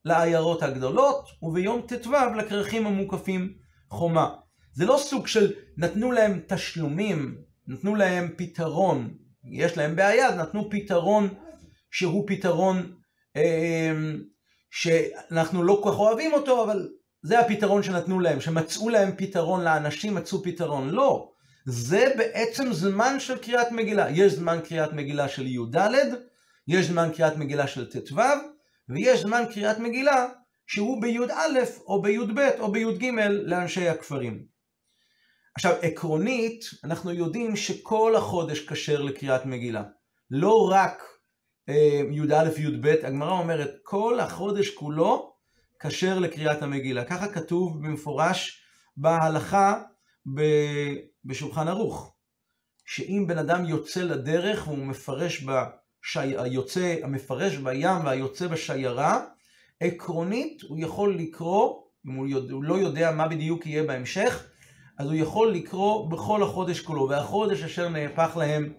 לעיירות 0.04 0.62
הגדולות, 0.62 1.28
וביום 1.42 1.80
ט"ו 1.80 2.10
לכרכים 2.36 2.86
המוקפים 2.86 3.52
חומה. 3.90 4.34
זה 4.72 4.86
לא 4.86 4.98
סוג 4.98 5.26
של 5.26 5.52
נתנו 5.76 6.12
להם 6.12 6.40
תשלומים, 6.48 7.36
נתנו 7.66 7.94
להם 7.94 8.28
פתרון, 8.36 9.14
יש 9.52 9.76
להם 9.76 9.96
בעיה, 9.96 10.28
אז 10.28 10.38
נתנו 10.38 10.70
פתרון 10.70 11.28
שהוא 11.90 12.24
פתרון 12.26 12.92
אה, 13.36 13.92
שאנחנו 14.70 15.62
לא 15.62 15.80
כל 15.82 15.90
כך 15.90 15.98
אוהבים 15.98 16.32
אותו, 16.32 16.64
אבל 16.64 16.88
זה 17.22 17.40
הפתרון 17.40 17.82
שנתנו 17.82 18.20
להם, 18.20 18.40
שמצאו 18.40 18.88
להם 18.88 19.10
פתרון, 19.16 19.64
לאנשים 19.64 20.14
מצאו 20.14 20.42
פתרון. 20.42 20.90
לא, 20.90 21.32
זה 21.66 22.12
בעצם 22.16 22.72
זמן 22.72 23.20
של 23.20 23.38
קריאת 23.38 23.72
מגילה. 23.72 24.10
יש 24.10 24.32
זמן 24.32 24.60
קריאת 24.64 24.92
מגילה 24.92 25.28
של 25.28 25.46
י"ד, 25.46 25.76
יש 26.68 26.86
זמן 26.86 27.10
קריאת 27.14 27.36
מגילה 27.36 27.66
של 27.66 27.90
ט"ו, 27.90 28.20
ויש 28.88 29.20
זמן 29.20 29.44
קריאת 29.54 29.78
מגילה 29.78 30.26
שהוא 30.66 31.02
בי"א 31.02 31.58
או 31.86 32.02
בי"ב 32.02 32.40
או 32.58 32.72
בי"ג 32.72 33.04
לאנשי 33.28 33.88
הכפרים. 33.88 34.44
עכשיו, 35.56 35.76
עקרונית, 35.82 36.64
אנחנו 36.84 37.12
יודעים 37.12 37.56
שכל 37.56 38.16
החודש 38.16 38.68
כשר 38.68 39.02
לקריאת 39.02 39.46
מגילה. 39.46 39.82
לא 40.30 40.70
רק 40.70 41.02
אה, 41.68 42.00
י"א 42.10 42.60
י"ב, 42.60 42.86
הגמרא 43.02 43.38
אומרת 43.38 43.70
כל 43.82 44.20
החודש 44.20 44.70
כולו 44.70 45.31
כשר 45.82 46.18
לקריאת 46.18 46.62
המגילה. 46.62 47.04
ככה 47.04 47.28
כתוב 47.28 47.86
במפורש 47.86 48.62
בהלכה 48.96 49.82
בשולחן 51.24 51.68
ערוך. 51.68 52.14
שאם 52.86 53.24
בן 53.28 53.38
אדם 53.38 53.64
יוצא 53.64 54.02
לדרך 54.02 54.68
והוא 54.68 54.86
מפרש 54.86 55.44
בשי... 55.44 56.38
היוצא, 56.38 56.96
המפרש 57.02 57.56
בים 57.56 58.04
והיוצא 58.04 58.46
בשיירה, 58.46 59.24
עקרונית 59.80 60.62
הוא 60.68 60.78
יכול 60.80 61.18
לקרוא, 61.18 61.82
אם 62.06 62.12
הוא, 62.12 62.26
יודע, 62.26 62.52
הוא 62.52 62.64
לא 62.64 62.74
יודע 62.74 63.10
מה 63.10 63.28
בדיוק 63.28 63.66
יהיה 63.66 63.82
בהמשך, 63.82 64.46
אז 64.98 65.06
הוא 65.06 65.14
יכול 65.14 65.52
לקרוא 65.52 66.10
בכל 66.10 66.42
החודש 66.42 66.80
כולו, 66.80 67.08
והחודש 67.08 67.62
אשר 67.62 67.88
נהפך 67.88 68.36
להם 68.36 68.72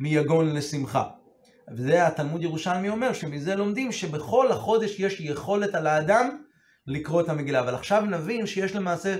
מיגון 0.00 0.54
לשמחה. 0.54 1.04
וזה 1.76 2.06
התלמוד 2.06 2.42
ירושלמי 2.42 2.88
אומר, 2.88 3.12
שמזה 3.12 3.54
לומדים 3.54 3.92
שבכל 3.92 4.52
החודש 4.52 5.00
יש 5.00 5.20
יכולת 5.20 5.74
על 5.74 5.86
האדם 5.86 6.42
לקרוא 6.86 7.20
את 7.20 7.28
המגילה. 7.28 7.60
אבל 7.60 7.74
עכשיו 7.74 8.04
נבין 8.04 8.46
שיש 8.46 8.74
למעשה 8.74 9.16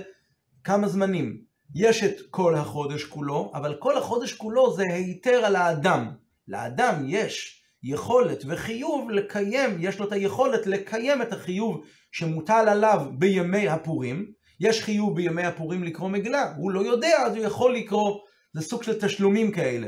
כמה 0.63 0.87
זמנים. 0.87 1.37
יש 1.75 2.03
את 2.03 2.15
כל 2.29 2.55
החודש 2.55 3.03
כולו, 3.03 3.51
אבל 3.55 3.75
כל 3.79 3.97
החודש 3.97 4.33
כולו 4.33 4.75
זה 4.75 4.83
היתר 4.89 5.45
על 5.45 5.55
האדם. 5.55 6.11
לאדם 6.47 7.03
יש 7.07 7.63
יכולת 7.83 8.43
וחיוב 8.47 9.09
לקיים, 9.11 9.77
יש 9.79 9.99
לו 9.99 10.07
את 10.07 10.11
היכולת 10.11 10.67
לקיים 10.67 11.21
את 11.21 11.33
החיוב 11.33 11.83
שמוטל 12.11 12.69
עליו 12.69 13.05
בימי 13.17 13.67
הפורים. 13.67 14.31
יש 14.59 14.83
חיוב 14.83 15.15
בימי 15.15 15.43
הפורים 15.43 15.83
לקרוא 15.83 16.09
מגילה, 16.09 16.53
הוא 16.57 16.71
לא 16.71 16.79
יודע, 16.79 17.17
אז 17.25 17.35
הוא 17.35 17.45
יכול 17.45 17.75
לקרוא, 17.75 18.19
זה 18.53 18.61
סוג 18.61 18.83
של 18.83 19.01
תשלומים 19.01 19.51
כאלה. 19.51 19.87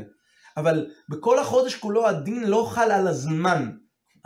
אבל 0.57 0.87
בכל 1.09 1.39
החודש 1.39 1.75
כולו 1.75 2.07
הדין 2.07 2.43
לא 2.43 2.67
חל 2.71 2.91
על 2.91 3.07
הזמן. 3.07 3.71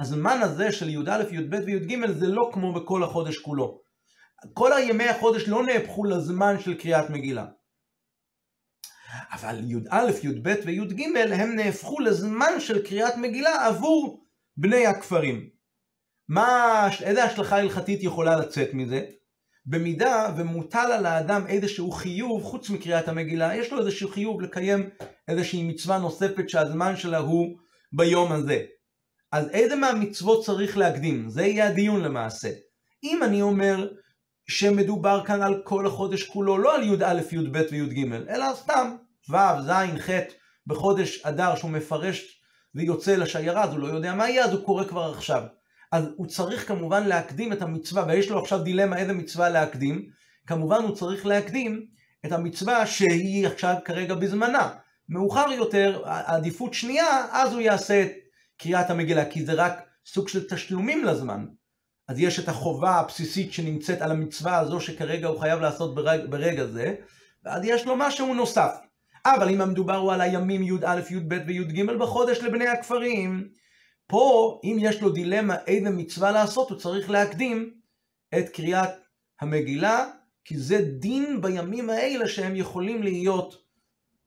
הזמן 0.03 0.39
הזה 0.41 0.71
של 0.71 0.89
י"א, 0.89 1.23
י"ב 1.31 1.53
וי"ג 1.65 2.11
זה 2.11 2.27
לא 2.27 2.49
כמו 2.53 2.73
בכל 2.73 3.03
החודש 3.03 3.37
כולו. 3.37 3.81
כל 4.53 4.73
הימי 4.73 5.03
החודש 5.03 5.47
לא 5.47 5.65
נהפכו 5.65 6.05
לזמן 6.05 6.59
של 6.59 6.73
קריאת 6.73 7.09
מגילה. 7.09 7.45
אבל 9.33 9.59
י"א, 9.71 10.11
י"ב 10.23 10.53
וי"ג 10.65 11.01
הם 11.31 11.55
נהפכו 11.55 11.99
לזמן 11.99 12.59
של 12.59 12.85
קריאת 12.85 13.17
מגילה 13.17 13.67
עבור 13.67 14.25
בני 14.57 14.87
הכפרים. 14.87 15.49
מה, 16.29 16.87
איזה 17.01 17.23
השלכה 17.23 17.57
הלכתית 17.57 18.03
יכולה 18.03 18.35
לצאת 18.35 18.73
מזה? 18.73 19.01
במידה 19.65 20.33
ומוטל 20.37 20.91
על 20.91 21.05
האדם 21.05 21.47
איזשהו 21.47 21.91
חיוב 21.91 22.43
חוץ 22.43 22.69
מקריאת 22.69 23.07
המגילה, 23.07 23.55
יש 23.55 23.71
לו 23.71 23.79
איזשהו 23.79 24.09
חיוב 24.09 24.41
לקיים 24.41 24.89
איזושהי 25.27 25.63
מצווה 25.63 25.97
נוספת 25.97 26.49
שהזמן 26.49 26.95
שלה 26.97 27.17
הוא 27.17 27.57
ביום 27.93 28.31
הזה. 28.31 28.65
אז 29.33 29.49
איזה 29.49 29.75
מהמצוות 29.75 30.45
צריך 30.45 30.77
להקדים? 30.77 31.29
זה 31.29 31.41
יהיה 31.45 31.67
הדיון 31.67 32.01
למעשה. 32.01 32.49
אם 33.03 33.23
אני 33.23 33.41
אומר 33.41 33.87
שמדובר 34.47 35.23
כאן 35.25 35.41
על 35.41 35.61
כל 35.63 35.87
החודש 35.87 36.23
כולו, 36.23 36.57
לא 36.57 36.75
על 36.75 36.83
י"א, 36.83 37.21
י"ב 37.31 37.61
וי"ג, 37.71 38.13
אלא 38.29 38.45
סתם 38.55 38.95
ו', 39.29 39.61
ז', 39.61 39.99
ח', 39.99 40.09
בחודש 40.67 41.21
אדר 41.25 41.55
שהוא 41.55 41.71
מפרש 41.71 42.41
ויוצא 42.75 43.15
לשיירה, 43.15 43.63
אז 43.63 43.69
הוא 43.69 43.79
לא 43.79 43.87
יודע 43.87 44.15
מה 44.15 44.29
יהיה, 44.29 44.45
אז 44.45 44.53
הוא 44.53 44.65
קורא 44.65 44.83
כבר 44.83 45.13
עכשיו. 45.15 45.43
אז 45.91 46.05
הוא 46.15 46.27
צריך 46.27 46.67
כמובן 46.67 47.07
להקדים 47.07 47.53
את 47.53 47.61
המצווה, 47.61 48.05
ויש 48.07 48.29
לו 48.29 48.39
עכשיו 48.39 48.59
דילמה 48.59 48.97
איזה 48.97 49.13
מצווה 49.13 49.49
להקדים, 49.49 50.09
כמובן 50.47 50.83
הוא 50.83 50.95
צריך 50.95 51.25
להקדים 51.25 51.85
את 52.25 52.31
המצווה 52.31 52.87
שהיא 52.87 53.47
עכשיו 53.47 53.75
כרגע 53.85 54.15
בזמנה. 54.15 54.69
מאוחר 55.09 55.51
יותר, 55.51 56.01
עדיפות 56.05 56.73
שנייה, 56.73 57.25
אז 57.31 57.53
הוא 57.53 57.61
יעשה 57.61 58.01
את 58.01 58.22
קריאת 58.57 58.89
המגילה, 58.89 59.25
כי 59.25 59.45
זה 59.45 59.53
רק 59.53 59.81
סוג 60.05 60.27
של 60.27 60.49
תשלומים 60.49 61.05
לזמן. 61.05 61.45
אז 62.07 62.19
יש 62.19 62.39
את 62.39 62.47
החובה 62.47 62.95
הבסיסית 62.95 63.53
שנמצאת 63.53 64.01
על 64.01 64.11
המצווה 64.11 64.59
הזו 64.59 64.81
שכרגע 64.81 65.27
הוא 65.27 65.39
חייב 65.39 65.59
לעשות 65.59 65.95
ברגע, 65.95 66.25
ברגע 66.29 66.65
זה, 66.65 66.95
ואז 67.45 67.61
יש 67.65 67.85
לו 67.85 67.95
משהו 67.95 68.33
נוסף. 68.33 68.75
אבל 69.25 69.49
אם 69.49 69.61
המדובר 69.61 69.95
הוא 69.95 70.13
על 70.13 70.21
הימים 70.21 70.63
י"א, 70.63 70.99
י"ב 71.09 71.33
וי"ג 71.47 71.83
בחודש 71.83 72.39
לבני 72.39 72.67
הכפרים, 72.67 73.47
פה, 74.07 74.59
אם 74.63 74.77
יש 74.79 75.01
לו 75.01 75.09
דילמה 75.09 75.55
איזה 75.67 75.89
מצווה 75.89 76.31
לעשות, 76.31 76.69
הוא 76.69 76.79
צריך 76.79 77.09
להקדים 77.09 77.73
את 78.39 78.49
קריאת 78.49 78.89
המגילה, 79.41 80.05
כי 80.45 80.57
זה 80.57 80.81
דין 80.81 81.41
בימים 81.41 81.89
האלה 81.89 82.27
שהם 82.27 82.55
יכולים 82.55 83.03
להיות 83.03 83.63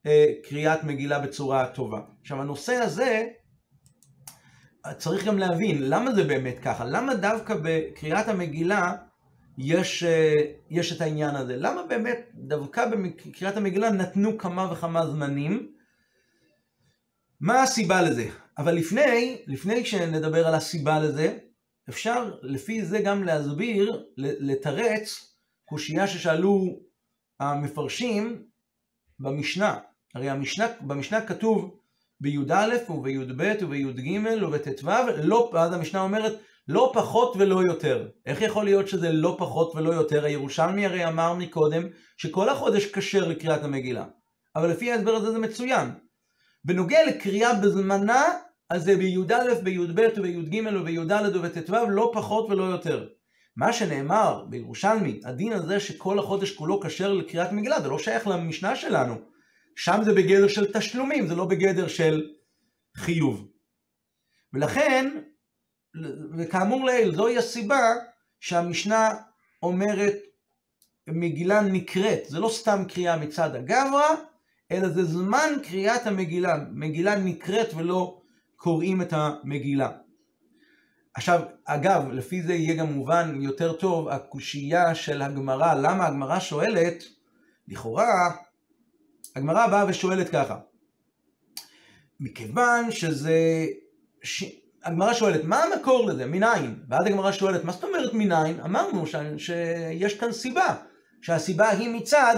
אה, 0.07 0.27
קריאת 0.49 0.85
מגילה 0.85 1.19
בצורה 1.19 1.67
טובה. 1.67 2.01
עכשיו, 2.21 2.41
הנושא 2.41 2.75
הזה, 2.75 3.29
צריך 4.93 5.25
גם 5.25 5.39
להבין, 5.39 5.83
למה 5.83 6.15
זה 6.15 6.25
באמת 6.25 6.59
ככה? 6.63 6.85
למה 6.85 7.15
דווקא 7.15 7.55
בקריאת 7.63 8.29
המגילה 8.29 8.93
יש, 9.59 10.03
אה, 10.03 10.35
יש 10.71 10.93
את 10.93 11.01
העניין 11.01 11.37
הזה? 11.37 11.57
למה 11.57 11.83
באמת 11.83 12.31
דווקא 12.35 12.87
בקריאת 12.91 13.57
המגילה 13.57 13.91
נתנו 13.91 14.39
כמה 14.39 14.73
וכמה 14.73 15.07
זמנים? 15.07 15.73
מה 17.41 17.63
הסיבה 17.63 18.03
לזה? 18.03 18.29
אבל 18.59 18.75
לפני, 18.75 19.43
לפני 19.47 19.85
שנדבר 19.85 20.47
על 20.47 20.55
הסיבה 20.55 20.99
לזה, 20.99 21.39
אפשר 21.89 22.35
לפי 22.43 22.85
זה 22.85 22.99
גם 22.99 23.25
להסביר, 23.25 24.05
לתרץ, 24.17 25.35
קושייה 25.65 26.07
ששאלו 26.07 26.81
המפרשים 27.41 28.43
במשנה. 29.21 29.79
הרי 30.15 30.31
המשנה, 30.31 30.67
במשנה 30.81 31.27
כתוב 31.27 31.81
בי"א 32.21 32.91
ובי"ב 32.91 33.53
ובי"ג 33.61 34.21
ובט"ו, 34.43 34.91
לא, 35.25 35.51
אז 35.55 35.73
המשנה 35.73 36.01
אומרת 36.01 36.33
לא 36.69 36.91
פחות 36.95 37.33
ולא 37.39 37.63
יותר. 37.67 38.09
איך 38.27 38.43
יכול 38.43 38.65
להיות 38.65 38.89
שזה 38.89 39.13
לא 39.13 39.37
פחות 39.39 39.73
ולא 39.75 39.91
יותר? 39.91 40.25
הירושלמי 40.25 40.87
הרי 40.87 41.09
אמר 41.09 41.35
מקודם 41.35 41.83
שכל 42.17 42.49
החודש 42.49 42.87
כשר 42.87 43.29
לקריאת 43.29 43.65
המגילה. 43.65 44.05
אבל 44.57 44.71
לפי 44.71 44.93
ההסבר 44.93 45.15
הזה 45.15 45.33
זה 45.33 45.39
מצוין. 45.39 45.91
בנוגע 46.65 46.99
לקריאה 47.07 47.55
בזמנה, 47.55 48.25
אז 48.71 48.85
זה 48.85 48.97
בי"א, 48.97 49.55
בי"ב 49.63 50.01
ובי"ג 50.17 50.63
ובי"ד 50.81 51.13
ובט"ו 51.35 51.89
לא 51.89 52.11
פחות 52.15 52.51
ולא 52.51 52.65
יותר. 52.65 53.09
מה 53.57 53.73
שנאמר 53.73 54.45
בירושלמי, 54.49 55.21
הדין 55.25 55.53
הזה 55.53 55.81
שכל 55.81 56.19
החודש 56.19 56.55
כולו 56.55 56.81
כשר 56.81 57.13
לקריאת 57.13 57.53
מגילה, 57.53 57.81
זה 57.81 57.89
לא 57.89 57.99
שייך 57.99 58.27
למשנה 58.27 58.77
שלנו. 58.77 59.36
שם 59.77 60.01
זה 60.05 60.15
בגדר 60.15 60.49
של 60.49 60.73
תשלומים, 60.73 61.27
זה 61.27 61.35
לא 61.35 61.45
בגדר 61.45 61.89
של 61.89 62.31
חיוב. 62.97 63.49
ולכן, 64.53 65.21
וכאמור 66.39 66.85
לעיל, 66.85 67.15
זוהי 67.15 67.39
הסיבה 67.39 67.95
שהמשנה 68.41 69.11
אומרת 69.63 70.15
מגילה 71.09 71.61
נקראת, 71.61 72.21
זה 72.29 72.41
לא 72.41 72.49
סתם 72.49 72.85
קריאה 72.89 73.17
מצד 73.17 73.55
הגברא, 73.55 74.15
אלא 74.73 74.89
זה 74.89 75.05
זמן 75.05 75.53
קריאת 75.63 76.07
המגילה. 76.07 76.57
מגילה 76.71 77.19
נקראת 77.19 77.75
ולא 77.75 78.21
קוראים 78.57 79.03
את 79.03 79.13
המגילה. 79.13 79.91
עכשיו, 81.15 81.41
אגב, 81.65 82.09
לפי 82.13 82.43
זה 82.43 82.55
יהיה 82.55 82.75
גם 82.77 82.93
מובן 82.93 83.39
יותר 83.43 83.73
טוב 83.73 84.09
הקושייה 84.09 84.95
של 84.95 85.23
הגמרא. 85.23 85.75
למה 85.75 86.07
הגמרא 86.07 86.41
שואלת? 86.41 87.05
לכאורה, 87.69 88.37
הגמרא 89.37 89.67
באה 89.67 89.85
ושואלת 89.89 90.29
ככה. 90.29 90.59
מכיוון 92.21 92.91
שזה... 92.91 93.67
ש... 94.23 94.45
הגמרא 94.85 95.13
שואלת, 95.13 95.45
מה 95.45 95.63
המקור 95.63 96.07
לזה? 96.07 96.27
מניין? 96.27 96.77
ואז 96.89 97.07
הגמרא 97.07 97.33
שואלת, 97.33 97.65
מה 97.65 97.73
זאת 97.73 97.85
אומרת 97.85 98.15
מניין? 98.15 98.61
אמרנו 98.61 99.07
ש... 99.07 99.15
שיש 99.39 100.19
כאן 100.19 100.33
סיבה. 100.33 100.75
שהסיבה 101.23 101.69
היא 101.69 101.89
מצד 101.89 102.37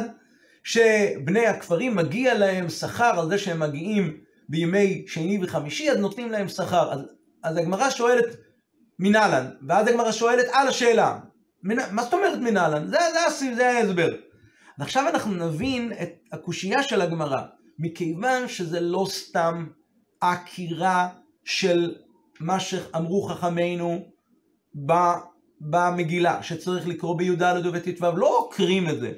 שבני 0.65 1.47
הכפרים 1.47 1.97
מגיע 1.97 2.35
להם 2.35 2.69
שכר 2.69 3.21
על 3.21 3.29
זה 3.29 3.39
שהם 3.39 3.61
מגיעים 3.61 4.17
בימי 4.49 5.05
שני 5.07 5.39
וחמישי, 5.43 5.91
אז 5.91 5.97
נותנים 5.97 6.31
להם 6.33 6.49
שכר. 6.49 6.93
אז, 6.93 7.01
אז 7.45 7.57
הגמרא 7.57 7.91
שואלת 7.91 8.25
מנהלן, 8.99 9.47
ואז 9.69 9.89
הגמרא 9.89 10.13
שואלת 10.13 10.47
על 10.53 10.69
השאלה. 10.69 11.19
מנ... 11.63 11.77
מה 11.91 12.03
זאת 12.03 12.13
אומרת 12.13 12.39
מנהלן? 12.39 12.87
זה, 12.87 12.99
זה, 13.39 13.55
זה 13.55 13.69
ההסבר. 13.69 14.09
ועכשיו 14.79 15.09
אנחנו 15.09 15.35
נבין 15.35 15.93
את 16.03 16.09
הקושייה 16.33 16.83
של 16.83 17.01
הגמרא, 17.01 17.43
מכיוון 17.79 18.49
שזה 18.49 18.81
לא 18.81 19.07
סתם 19.11 19.67
עקירה 20.21 21.09
של 21.45 21.95
מה 22.41 22.61
שאמרו 22.61 23.23
חכמינו 23.23 24.05
במגילה, 25.61 26.43
שצריך 26.43 26.89
לקרוא 26.89 27.19
בי"ד 27.19 27.43
ובט"ו, 27.65 28.17
לא 28.17 28.39
עוקרים 28.39 28.89
את 28.89 29.01
זה, 29.01 29.13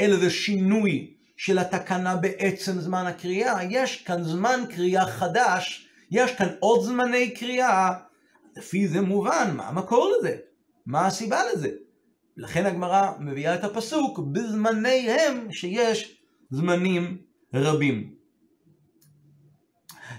אלא 0.00 0.16
זה 0.16 0.30
שינוי 0.30 1.14
של 1.36 1.58
התקנה 1.58 2.16
בעצם 2.16 2.72
זמן 2.72 3.06
הקריאה, 3.06 3.64
יש 3.70 4.02
כאן 4.02 4.22
זמן 4.22 4.60
קריאה 4.70 5.06
חדש, 5.06 5.88
יש 6.10 6.34
כאן 6.34 6.48
עוד 6.60 6.84
זמני 6.84 7.30
קריאה, 7.30 7.92
לפי 8.56 8.88
זה 8.88 9.00
מובן, 9.00 9.54
מה 9.56 9.68
המקור 9.68 10.12
לזה? 10.18 10.36
מה 10.86 11.06
הסיבה 11.06 11.40
לזה? 11.52 11.70
לכן 12.38 12.66
הגמרא 12.66 13.10
מביאה 13.18 13.54
את 13.54 13.64
הפסוק 13.64 14.18
בזמניהם 14.18 15.52
שיש 15.52 16.22
זמנים 16.50 17.18
רבים. 17.54 18.10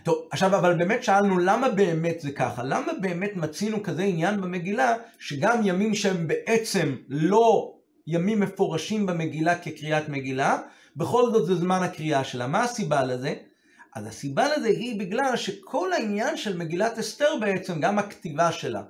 טוב, 0.03 0.27
עכשיו 0.31 0.55
אבל 0.55 0.77
באמת 0.77 1.03
שאלנו 1.03 1.39
למה 1.39 1.69
באמת 1.69 2.19
זה 2.19 2.31
ככה? 2.31 2.63
למה 2.63 2.93
באמת 3.01 3.31
מצינו 3.35 3.83
כזה 3.83 4.03
עניין 4.03 4.41
במגילה, 4.41 4.95
שגם 5.19 5.61
ימים 5.63 5.95
שהם 5.95 6.27
בעצם 6.27 6.95
לא 7.09 7.73
ימים 8.07 8.39
מפורשים 8.39 9.05
במגילה 9.05 9.55
כקריאת 9.55 10.09
מגילה, 10.09 10.57
בכל 10.95 11.31
זאת 11.31 11.45
זה 11.45 11.55
זמן 11.55 11.83
הקריאה 11.83 12.23
שלה. 12.23 12.47
מה 12.47 12.63
הסיבה 12.63 13.03
לזה? 13.03 13.33
אז 13.95 14.07
הסיבה 14.07 14.57
לזה 14.57 14.67
היא 14.67 14.99
בגלל 14.99 15.35
שכל 15.35 15.93
העניין 15.93 16.37
של 16.37 16.57
מגילת 16.57 16.99
אסתר 16.99 17.35
בעצם, 17.41 17.79
גם 17.79 17.99
הכתיבה 17.99 18.51
שלה 18.51 18.81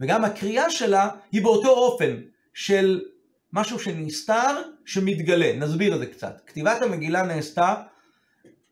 וגם 0.00 0.24
הקריאה 0.24 0.70
שלה, 0.70 1.08
היא 1.32 1.42
באותו 1.42 1.68
אופן 1.68 2.16
של 2.58 3.00
משהו 3.52 3.78
שנסתר, 3.78 4.62
שמתגלה. 4.84 5.56
נסביר 5.56 5.94
את 5.94 5.98
זה 5.98 6.06
קצת. 6.06 6.40
כתיבת 6.46 6.82
המגילה 6.82 7.22
נעשתה 7.22 7.74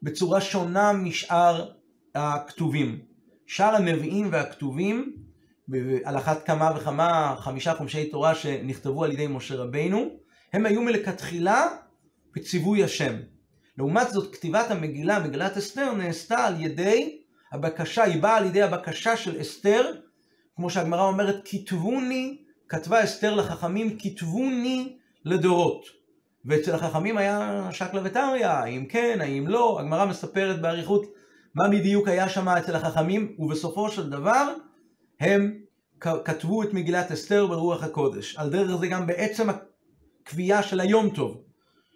בצורה 0.02 0.40
שונה 0.40 0.92
משאר 0.92 1.70
הכתובים. 2.14 2.98
שאר 3.46 3.74
הנביאים 3.74 4.28
והכתובים, 4.32 5.16
על 6.04 6.16
אחת 6.16 6.46
כמה 6.46 6.70
וכמה 6.76 7.36
חמישה 7.38 7.74
חומשי 7.74 8.10
תורה 8.10 8.34
שנכתבו 8.34 9.04
על 9.04 9.12
ידי 9.12 9.26
משה 9.26 9.54
רבינו, 9.54 10.10
הם 10.52 10.66
היו 10.66 10.82
מלכתחילה 10.82 11.68
בציווי 12.36 12.84
השם. 12.84 13.14
לעומת 13.78 14.10
זאת, 14.10 14.34
כתיבת 14.34 14.70
המגילה, 14.70 15.18
מגילת 15.18 15.56
אסתר, 15.56 15.92
נעשתה 15.92 16.46
על 16.46 16.60
ידי 16.60 17.18
הבקשה, 17.52 18.02
היא 18.04 18.22
באה 18.22 18.36
על 18.36 18.46
ידי 18.46 18.62
הבקשה 18.62 19.16
של 19.16 19.40
אסתר, 19.40 19.92
כמו 20.56 20.70
שהגמרא 20.70 21.02
אומרת, 21.02 21.36
כתבוני, 21.44 22.45
כתבה 22.68 23.04
אסתר 23.04 23.34
לחכמים, 23.34 23.98
כתבוני 23.98 24.96
לדורות. 25.24 25.86
ואצל 26.44 26.74
החכמים 26.74 27.18
היה 27.18 27.68
שקלא 27.72 28.00
וטריא, 28.04 28.46
האם 28.46 28.86
כן, 28.86 29.18
האם 29.20 29.46
לא, 29.48 29.80
הגמרא 29.80 30.04
מספרת 30.04 30.60
באריכות 30.60 31.06
מה 31.54 31.68
בדיוק 31.68 32.08
היה 32.08 32.28
שם 32.28 32.48
אצל 32.48 32.76
החכמים, 32.76 33.36
ובסופו 33.38 33.90
של 33.90 34.10
דבר 34.10 34.52
הם 35.20 35.58
כתבו 36.00 36.62
את 36.62 36.72
מגילת 36.72 37.12
אסתר 37.12 37.46
ברוח 37.46 37.82
הקודש. 37.82 38.36
על 38.36 38.50
דרך 38.50 38.76
זה 38.76 38.86
גם 38.86 39.06
בעצם 39.06 39.46
הקביעה 39.50 40.62
של 40.62 40.80
היום 40.80 41.10
טוב, 41.10 41.42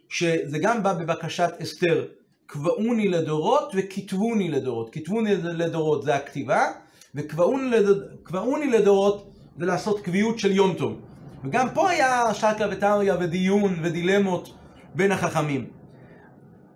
שזה 0.09 0.59
גם 0.59 0.83
בא 0.83 0.93
בבקשת 0.93 1.50
אסתר, 1.62 2.07
קבעוני 2.47 3.09
לדורות 3.09 3.73
וכתבוני 3.75 4.50
לדורות. 4.50 4.93
כתבוני 4.93 5.37
לדורות 5.37 6.03
זה 6.03 6.15
הכתיבה, 6.15 6.67
וקבעוני 7.15 8.71
לדורות 8.71 9.31
זה 9.59 9.66
לעשות 9.66 10.00
קביעות 10.00 10.38
של 10.38 10.50
יום 10.50 10.75
טוב. 10.75 11.00
וגם 11.45 11.69
פה 11.75 11.90
היה 11.90 12.35
שקלא 12.35 12.66
וטריא 12.71 13.12
ודיון 13.21 13.76
ודילמות 13.83 14.54
בין 14.95 15.12
החכמים. 15.12 15.66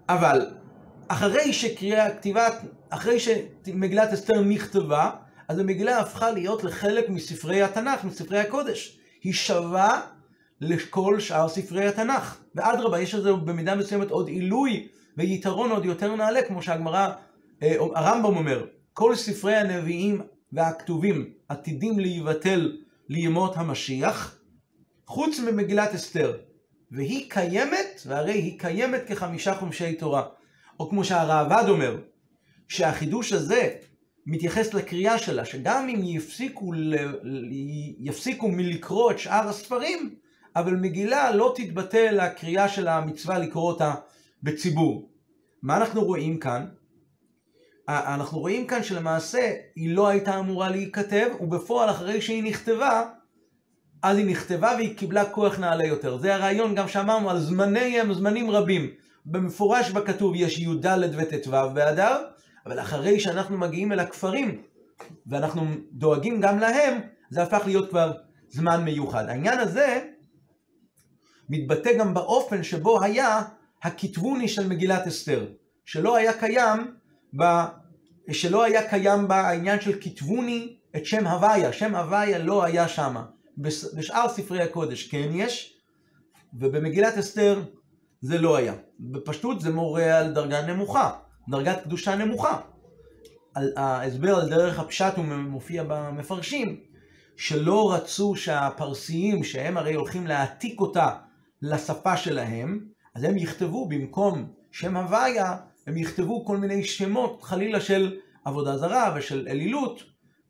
אבל 0.09 0.47
אחרי 1.09 1.52
שקריאה, 1.52 2.11
כתיבת, 2.11 2.54
אחרי 2.90 3.19
שמגילת 3.21 4.12
אסתר 4.12 4.40
נכתבה, 4.40 5.11
אז 5.49 5.59
המגילה 5.59 5.99
הפכה 5.99 6.31
להיות 6.31 6.64
לחלק 6.64 7.09
מספרי 7.09 7.62
התנ"ך, 7.62 8.04
מספרי 8.04 8.38
הקודש. 8.38 8.99
היא 9.23 9.33
שווה 9.33 10.00
לכל 10.61 11.21
שאר 11.21 11.49
ספרי 11.49 11.87
התנ"ך. 11.87 12.38
ואדרבה, 12.54 13.00
יש 13.00 13.14
לזה 13.14 13.33
במידה 13.33 13.75
מסוימת 13.75 14.11
עוד 14.11 14.28
עילוי 14.28 14.88
ויתרון 15.16 15.71
עוד 15.71 15.85
יותר 15.85 16.16
נעלה, 16.16 16.43
כמו 16.43 16.62
שהגמרא, 16.62 17.09
אה, 17.62 17.76
הרמב"ם 17.95 18.37
אומר, 18.37 18.66
כל 18.93 19.14
ספרי 19.14 19.54
הנביאים 19.54 20.21
והכתובים 20.52 21.31
עתידים 21.54 21.99
להיבטל 21.99 22.76
לימות 23.08 23.56
המשיח, 23.56 24.38
חוץ 25.06 25.38
ממגילת 25.38 25.94
אסתר. 25.94 26.37
והיא 26.90 27.30
קיימת, 27.30 28.02
והרי 28.06 28.32
היא 28.32 28.58
קיימת 28.58 29.00
כחמישה 29.06 29.54
חומשי 29.54 29.94
תורה. 29.94 30.23
או 30.80 30.90
כמו 30.90 31.04
שהראב"ד 31.04 31.64
אומר, 31.68 31.96
שהחידוש 32.68 33.32
הזה 33.32 33.68
מתייחס 34.26 34.75
לקריאה 34.75 35.18
שלה, 35.18 35.44
שגם 35.44 35.88
אם 35.88 36.00
יפסיקו, 36.04 36.73
ל... 36.73 36.94
יפסיקו 38.00 38.49
מלקרוא 38.49 39.10
את 39.10 39.19
שאר 39.19 39.49
הספרים, 39.49 40.14
אבל 40.56 40.76
מגילה 40.76 41.34
לא 41.34 41.54
תתבטל 41.56 42.21
הקריאה 42.21 42.69
של 42.69 42.88
המצווה 42.88 43.38
לקרוא 43.38 43.73
אותה 43.73 43.95
בציבור. 44.43 45.10
מה 45.62 45.76
אנחנו 45.76 46.04
רואים 46.04 46.38
כאן? 46.38 46.67
אנחנו 47.88 48.38
רואים 48.38 48.66
כאן 48.66 48.82
שלמעשה 48.82 49.52
היא 49.76 49.97
לא 49.97 50.08
הייתה 50.08 50.38
אמורה 50.38 50.70
להיכתב, 50.70 51.28
ובפועל 51.40 51.90
אחרי 51.90 52.20
שהיא 52.20 52.44
נכתבה, 52.44 53.02
אז 54.02 54.18
היא 54.18 54.26
נכתבה 54.26 54.73
והיא 54.76 54.97
קיבלה 54.97 55.25
כוח 55.25 55.58
נעלה 55.58 55.86
יותר. 55.86 56.18
זה 56.18 56.34
הרעיון 56.34 56.75
גם 56.75 56.88
שאמרנו 56.88 57.30
על 57.30 57.40
זמני 57.40 58.00
הם 58.00 58.14
זמנים 58.14 58.50
רבים. 58.50 58.90
במפורש 59.26 59.90
בכתוב 59.90 60.34
יש 60.36 60.58
י"ד 60.58 60.86
וט"ו 61.16 61.50
באדר, 61.75 62.25
אבל 62.66 62.80
אחרי 62.80 63.20
שאנחנו 63.20 63.58
מגיעים 63.58 63.92
אל 63.92 64.00
הכפרים, 64.00 64.62
ואנחנו 65.26 65.66
דואגים 65.92 66.40
גם 66.40 66.58
להם, 66.58 67.00
זה 67.30 67.42
הפך 67.42 67.62
להיות 67.66 67.90
כבר 67.90 68.12
זמן 68.49 68.84
מיוחד. 68.84 69.28
העניין 69.28 69.58
הזה 69.58 70.00
מתבטא 71.49 71.99
גם 71.99 72.14
באופן 72.14 72.62
שבו 72.62 73.02
היה 73.02 73.42
הכתבוני 73.82 74.49
של 74.49 74.68
מגילת 74.68 75.06
אסתר, 75.06 75.47
שלא 75.84 76.16
היה 76.16 76.32
קיים. 76.32 76.94
שלא 78.32 78.64
היה 78.64 78.90
קיים 78.90 79.28
בעניין 79.28 79.80
של 79.80 80.00
כתבוני 80.00 80.76
את 80.97 81.06
שם 81.06 81.26
הוויה, 81.26 81.73
שם 81.73 81.94
הוויה 81.94 82.38
לא 82.38 82.64
היה 82.64 82.88
שם. 82.88 83.16
בשאר 83.94 84.28
ספרי 84.28 84.62
הקודש 84.62 85.08
כן 85.08 85.28
יש, 85.32 85.80
ובמגילת 86.54 87.18
אסתר 87.18 87.62
זה 88.20 88.38
לא 88.38 88.56
היה. 88.56 88.75
בפשטות 89.00 89.60
זה 89.60 89.73
מורה 89.73 90.18
על 90.18 90.32
דרגה 90.32 90.62
נמוכה, 90.62 91.10
דרגת 91.49 91.82
קדושה 91.82 92.16
נמוכה. 92.16 92.60
ההסבר 93.76 94.36
על 94.36 94.49
דרך 94.49 94.78
הפשט 94.78 95.16
הוא 95.16 95.25
מופיע 95.25 95.84
במפרשים, 95.88 96.80
שלא 97.36 97.92
רצו 97.92 98.36
שהפרסיים, 98.36 99.44
שהם 99.44 99.76
הרי 99.76 99.94
הולכים 99.94 100.26
להעתיק 100.26 100.80
אותה 100.80 101.10
לשפה 101.62 102.16
שלהם, 102.16 102.80
אז 103.14 103.25
הם 103.25 103.38
יכתבו 103.38 103.88
במקום 103.88 104.52
שם 104.70 104.97
הוויה, 104.97 105.56
הם 105.86 105.97
יכתבו 105.97 106.44
כל 106.44 106.56
מיני 106.56 106.84
שמות 106.84 107.42
חלילה 107.42 107.80
של 107.80 108.16
עבודה 108.44 108.76
זרה 108.76 109.14
ושל 109.16 109.47
אלילות, 109.50 110.02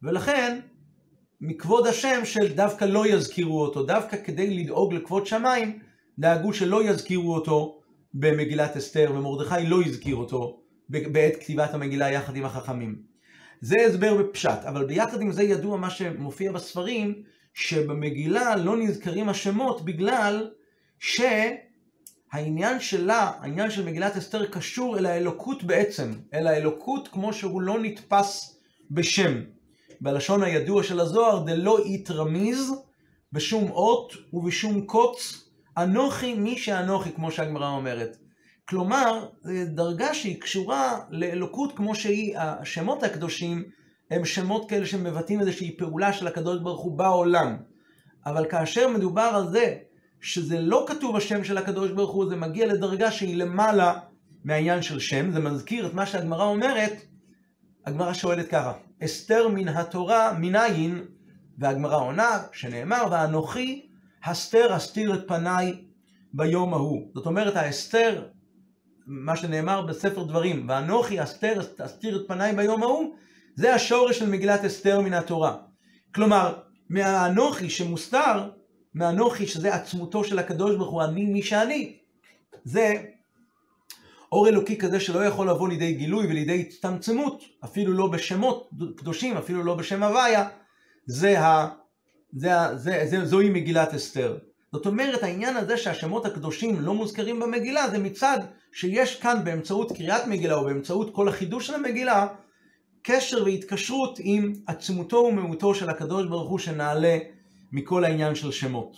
ולכן 0.03 0.61
מכבוד 1.41 1.87
השם 1.87 2.21
של 2.25 2.53
דווקא 2.55 2.85
לא 2.85 3.07
יזכירו 3.07 3.63
אותו, 3.63 3.83
דווקא 3.83 4.17
כדי 4.25 4.57
לדאוג 4.57 4.95
לכבוד 4.95 5.27
שמיים, 5.27 5.79
דאגו 6.19 6.53
שלא 6.53 6.85
יזכירו 6.85 7.35
אותו 7.35 7.81
במגילת 8.15 8.77
אסתר, 8.77 9.13
ומרדכי 9.15 9.67
לא 9.67 9.83
הזכיר 9.83 10.17
אותו 10.17 10.61
בעת 10.89 11.37
כתיבת 11.41 11.75
המגילה 11.75 12.11
יחד 12.11 12.37
עם 12.37 12.45
החכמים. 12.45 13.03
זה 13.61 13.77
הסבר 13.87 14.15
בפשט, 14.17 14.65
אבל 14.69 14.87
ביחד 14.87 15.21
עם 15.21 15.33
זה 15.33 15.43
ידוע 15.43 15.77
מה 15.77 15.91
שמופיע 15.91 16.53
בספרים, 16.53 17.23
שבמגילה 17.55 18.57
לא 18.57 18.77
נזכרים 18.77 19.29
השמות 19.29 19.85
בגלל 19.85 20.51
שהעניין 22.35 22.81
שלה, 22.81 23.33
העניין 23.41 23.71
של 23.71 23.85
מגילת 23.85 24.17
אסתר 24.17 24.47
קשור 24.47 24.99
אל 24.99 25.07
האלוקות 25.07 25.65
בעצם, 25.65 26.13
אל 26.35 26.47
האלוקות 26.47 27.09
כמו 27.09 27.33
שהוא 27.33 27.63
לא 27.63 27.79
נתפס 27.83 28.59
בשם. 28.91 29.41
בלשון 30.01 30.43
הידוע 30.43 30.83
של 30.83 31.01
הזוהר, 31.01 31.45
דלא 31.45 31.79
יתרמיז 31.87 32.73
בשום 33.33 33.71
אות 33.71 34.13
ובשום 34.33 34.81
קוץ, 34.81 35.49
אנוכי 35.79 36.35
מי 36.35 36.59
שאנוכי, 36.59 37.13
כמו 37.13 37.31
שהגמרא 37.31 37.69
אומרת. 37.69 38.17
כלומר, 38.69 39.29
דרגה 39.67 40.15
שהיא 40.15 40.41
קשורה 40.41 41.01
לאלוקות 41.11 41.77
כמו 41.77 41.95
שהיא, 41.95 42.39
השמות 42.39 43.03
הקדושים 43.03 43.65
הם 44.11 44.25
שמות 44.25 44.71
כאלה 44.71 44.87
שמבטאים 44.87 45.41
איזושהי 45.41 45.77
פעולה 45.77 46.13
של 46.13 46.27
הקדוש 46.27 46.59
ברוך 46.61 46.81
הוא 46.81 46.99
בעולם. 46.99 47.57
אבל 48.27 48.47
כאשר 48.51 48.89
מדובר 48.89 49.31
על 49.35 49.49
זה 49.49 49.77
שזה 50.25 50.61
לא 50.61 50.85
כתוב 50.89 51.17
השם 51.17 51.45
של 51.45 51.59
הקדוש 51.59 51.91
ברוך 51.91 52.11
הוא, 52.11 52.29
זה 52.29 52.37
מגיע 52.37 52.67
לדרגה 52.67 53.11
שהיא 53.11 53.37
למעלה 53.37 53.99
מהעניין 54.45 54.83
של 54.83 54.99
שם, 54.99 55.31
זה 55.31 55.41
מזכיר 55.41 55.87
את 55.87 55.95
מה 55.95 56.07
שהגמרא 56.07 56.45
אומרת, 56.45 56.93
הגמרא 57.87 58.13
שואלת 58.13 58.49
ככה, 58.49 58.73
אסתר 59.05 59.49
מן 59.49 59.69
התורה 59.69 60.33
מנין, 60.39 61.05
והגמרא 61.59 61.97
עונה, 61.97 62.43
שנאמר, 62.53 63.05
ואנוכי 63.11 63.87
הסתר 64.25 64.77
אסתיר 64.77 65.15
את 65.15 65.29
פניי 65.29 65.85
ביום 66.33 66.75
ההוא. 66.75 67.11
זאת 67.15 67.27
אומרת, 67.27 67.57
האסתר, 67.57 68.27
מה 69.07 69.37
שנאמר 69.37 69.83
בספר 69.83 70.23
דברים, 70.23 70.69
ואנוכי 70.69 71.23
אסתר 71.23 71.61
אסתיר 71.85 72.17
את 72.17 72.29
פניי 72.29 72.57
ביום 72.57 72.83
ההוא, 72.83 73.15
זה 73.55 73.75
השורש 73.75 74.19
של 74.19 74.31
מגילת 74.31 74.65
אסתר 74.65 75.01
מן 75.01 75.13
התורה. 75.13 75.57
כלומר, 76.15 76.55
מהאנוכי 76.91 77.71
שמוסתר, 77.71 78.49
מהאנוכי 78.95 79.47
שזה 79.47 79.75
עצמותו 79.75 80.25
של 80.25 80.39
הקדוש 80.39 80.77
ברוך 80.77 80.91
הוא, 80.91 81.03
אני 81.03 81.25
מי 81.25 81.43
שאני, 81.43 81.97
זה 82.65 82.95
אור 84.33 84.49
אלוקי 84.49 84.79
כזה 84.79 85.01
שלא 85.01 85.25
יכול 85.25 85.51
לבוא 85.51 85.69
לידי 85.69 85.95
גילוי 85.95 86.27
ולידי 86.27 86.61
הצטמצמות, 86.69 87.45
אפילו 87.65 87.93
לא 87.93 88.07
בשמות 88.07 88.71
קדושים, 88.97 89.37
אפילו 89.37 89.65
לא 89.65 89.75
בשם 89.75 90.03
הוויה, 90.03 90.49
זה 91.07 91.41
ה... 91.41 91.69
זה, 92.37 92.51
זה, 92.75 93.03
זה, 93.07 93.25
זוהי 93.25 93.51
מגילת 93.51 93.95
אסתר. 93.95 94.39
זאת 94.73 94.87
אומרת, 94.87 95.23
העניין 95.23 95.57
הזה 95.57 95.77
שהשמות 95.77 96.27
הקדושים 96.27 96.81
לא 96.81 96.95
מוזכרים 96.95 97.41
במגילה, 97.41 97.91
זה 97.91 97.99
מצד 97.99 98.39
שיש 98.73 99.21
כאן 99.21 99.45
באמצעות 99.45 99.93
קריאת 99.93 100.27
מגילה 100.27 100.55
או 100.55 100.65
באמצעות 100.65 101.15
כל 101.15 101.29
החידוש 101.29 101.67
של 101.67 101.75
המגילה, 101.75 102.27
קשר 103.03 103.45
והתקשרות 103.45 104.19
עם 104.23 104.53
עצמותו 104.67 105.17
ומהותו 105.17 105.75
של 105.75 105.91
הקדוש 105.91 106.27
ברוך 106.27 106.51
הוא 106.51 106.59
שנעלה 106.59 107.19
מכל 107.75 108.05
העניין 108.05 108.35
של 108.35 108.51
שמות. 108.51 108.97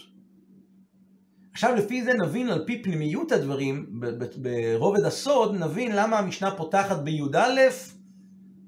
עכשיו 1.53 1.75
לפי 1.75 2.03
זה 2.03 2.13
נבין 2.15 2.49
על 2.49 2.65
פי 2.67 2.83
פנימיות 2.83 3.33
הדברים, 3.33 4.01
ברובד 4.37 5.05
הסוד, 5.05 5.55
נבין 5.55 5.97
למה 5.97 6.19
המשנה 6.19 6.51
פותחת 6.51 6.99
בי"א 6.99 7.39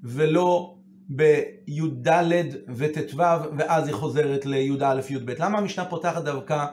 ולא 0.03 0.75
בי"ד 1.09 2.07
וט"ו 2.67 3.17
ואז 3.57 3.87
היא 3.87 3.95
חוזרת 3.95 4.45
לי"א 4.45 4.99
י"ב. 5.09 5.31
למה 5.39 5.57
המשנה 5.57 5.85
פותחת 5.85 6.23
דווקא 6.23 6.65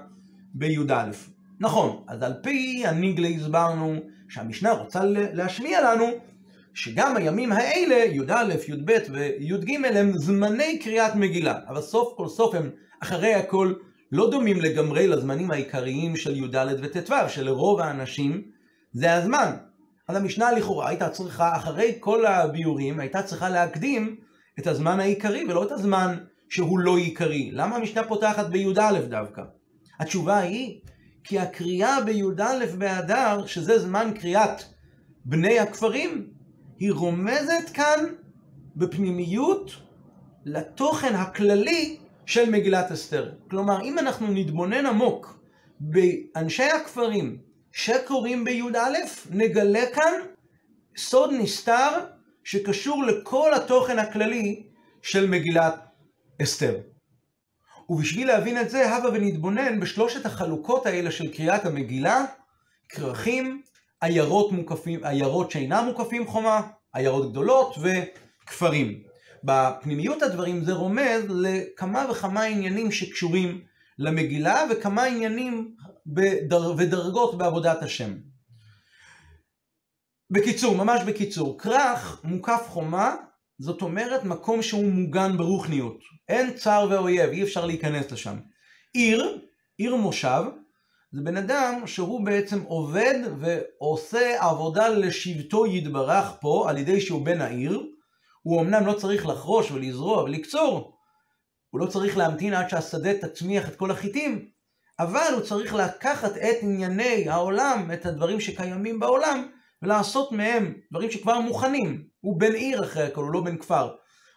בי"א? 0.55 1.11
נכון, 1.61 2.05
אז 2.07 2.23
על 2.23 2.35
פי 2.43 2.87
הניגלה 2.87 3.29
הסברנו 3.29 3.95
שהמשנה 4.29 4.73
רוצה 4.73 5.01
להשמיע 5.05 5.81
לנו 5.81 6.07
שגם 6.77 7.17
הימים 7.17 7.53
האלה, 7.53 8.05
י"א, 8.05 8.55
י"ב 8.69 8.91
וי"ג 9.11 9.77
הם 9.85 10.13
זמני 10.19 10.79
קריאת 10.79 11.15
מגילה, 11.15 11.59
אבל 11.69 11.81
סוף 11.81 12.15
כל 12.17 12.29
סוף 12.29 12.55
הם 12.55 12.71
אחרי 13.03 13.35
הכל 13.35 13.73
לא 14.13 14.31
דומים 14.31 14.61
לגמרי 14.61 15.09
לזמנים 15.09 15.51
העיקריים 15.51 16.17
של 16.17 16.37
י"ד 16.37 16.67
וט"ו, 16.83 17.15
שלרוב 17.29 17.81
האנשים 17.81 18.43
זה 18.93 19.15
הזמן. 19.15 19.57
אז 20.09 20.17
המשנה 20.17 20.53
לכאורה 20.53 20.89
הייתה 20.89 21.09
צריכה, 21.09 21.57
אחרי 21.57 21.97
כל 22.01 22.27
הביורים, 22.27 23.01
הייתה 23.01 23.23
צריכה 23.23 23.49
להקדים 23.49 24.17
את 24.59 24.67
הזמן 24.67 25.01
העיקרי 25.01 25.45
ולא 25.49 25.63
את 25.63 25.73
הזמן 25.73 26.17
שהוא 26.49 26.79
לא 26.79 26.97
עיקרי. 26.97 27.51
למה 27.53 27.77
המשנה 27.77 28.05
פותחת 28.05 28.47
בי"א 28.47 29.01
דווקא? 29.09 29.43
התשובה 30.01 30.39
היא, 30.39 30.81
כי 31.25 31.39
הקריאה 31.39 32.01
בי"א 32.01 32.67
באדר, 32.79 33.47
שזה 33.47 33.79
זמן 33.79 34.11
קריאת 34.21 34.63
בני 35.25 35.59
הכפרים, 35.59 36.36
היא 36.79 36.93
רומזת 36.93 37.71
כאן 37.75 38.05
בפנימיות 38.77 39.73
לתוכן 40.45 41.15
הכללי 41.15 41.97
של 42.27 42.51
מגילת 42.51 42.93
אסתר. 42.93 43.33
כלומר, 43.51 43.83
אם 43.83 43.99
אנחנו 43.99 44.27
נתבונן 44.31 44.87
עמוק 44.87 45.39
באנשי 45.81 46.63
הכפרים 46.63 47.39
שקוראים 47.73 48.45
בי"א, 48.45 48.79
נגלה 49.31 49.87
כאן 49.95 50.13
סוד 50.97 51.31
נסתר 51.33 51.89
שקשור 52.45 53.05
לכל 53.05 53.55
התוכן 53.55 53.99
הכללי 53.99 54.63
של 55.03 55.31
מגילת 55.31 55.75
אסתר. 56.43 56.81
ובשביל 57.89 58.27
להבין 58.27 58.61
את 58.61 58.71
זה, 58.71 58.95
הבה 58.95 59.09
ונתבונן 59.09 59.81
בשלושת 59.81 60.27
החלוקות 60.27 60.87
האלה 60.87 61.11
של 61.11 61.33
קריאת 61.33 61.65
המגילה, 61.65 62.25
כרכים, 62.89 63.63
עיירות 64.01 64.53
מוקפים, 64.53 65.05
עיירות 65.05 65.51
שאינם 65.51 65.85
מוקפים 65.85 66.27
חומה, 66.27 66.61
עיירות 66.95 67.31
גדולות 67.31 67.75
וכפרים. 67.79 69.03
בפנימיות 69.45 70.23
הדברים 70.23 70.65
זה 70.65 70.73
רומז 70.73 71.23
לכמה 71.29 72.07
וכמה 72.11 72.43
עניינים 72.43 72.93
שקשורים 72.93 73.61
למגילה 73.99 74.65
וכמה 74.71 75.05
עניינים 75.05 75.75
בדר... 76.07 76.75
ודרגות 76.79 77.39
בעבודת 77.39 77.83
השם. 77.83 78.13
בקיצור, 80.31 80.77
ממש 80.77 81.01
בקיצור, 81.07 81.59
כרך 81.59 82.21
מוקף 82.25 82.63
חומה, 82.69 83.15
זאת 83.59 83.83
אומרת 83.83 84.25
מקום 84.25 84.63
שהוא 84.63 84.93
מוגן 84.93 85.37
ברוחניות. 85.37 85.99
אין 86.29 86.55
צר 86.55 86.87
ואויב, 86.91 87.31
אי 87.31 87.43
אפשר 87.43 87.67
להיכנס 87.67 88.13
לשם. 88.13 88.37
עיר, 88.93 89.39
עיר 89.79 89.97
מושב, 89.97 90.43
זה 91.17 91.23
בן 91.23 91.37
אדם 91.37 91.87
שהוא 91.87 92.25
בעצם 92.25 92.63
עובד 92.63 93.21
ועושה 93.39 94.45
עבודה 94.45 94.89
לשבטו 94.89 95.67
יתברך 95.67 96.37
פה 96.41 96.67
על 96.69 96.79
ידי 96.79 97.01
שהוא 97.01 97.25
בן 97.25 97.41
העיר. 97.41 97.83
הוא 98.43 98.61
אמנם 98.61 98.87
לא 98.87 98.93
צריך 98.93 99.27
לחרוש 99.27 99.71
ולזרוע 99.71 100.23
ולקצור, 100.23 100.99
הוא 101.71 101.81
לא 101.81 101.87
צריך 101.87 102.17
להמתין 102.17 102.55
עד 102.55 102.69
שהשדה 102.69 103.19
תצמיח 103.19 103.69
את 103.69 103.77
כל 103.77 103.91
החיטים, 103.91 104.49
אבל 104.99 105.31
הוא 105.35 105.41
צריך 105.41 105.75
לקחת 105.75 106.37
את 106.37 106.57
ענייני 106.63 107.29
העולם, 107.29 107.91
את 107.93 108.07
הדברים 108.07 108.41
שקיימים 108.41 109.01
בעולם, 109.01 109.47
ולעשות 109.83 110.33
מהם 110.33 110.75
דברים 110.93 111.11
שכבר 111.11 111.41
מוכנים. 111.41 112.07
הוא 112.21 112.41
בן 112.41 112.53
עיר 112.53 112.85
אחרי 112.85 113.03
הכל, 113.03 113.23
הוא 113.23 113.33
לא 113.33 113.41
בן 113.41 113.57
כפר. 113.57 113.95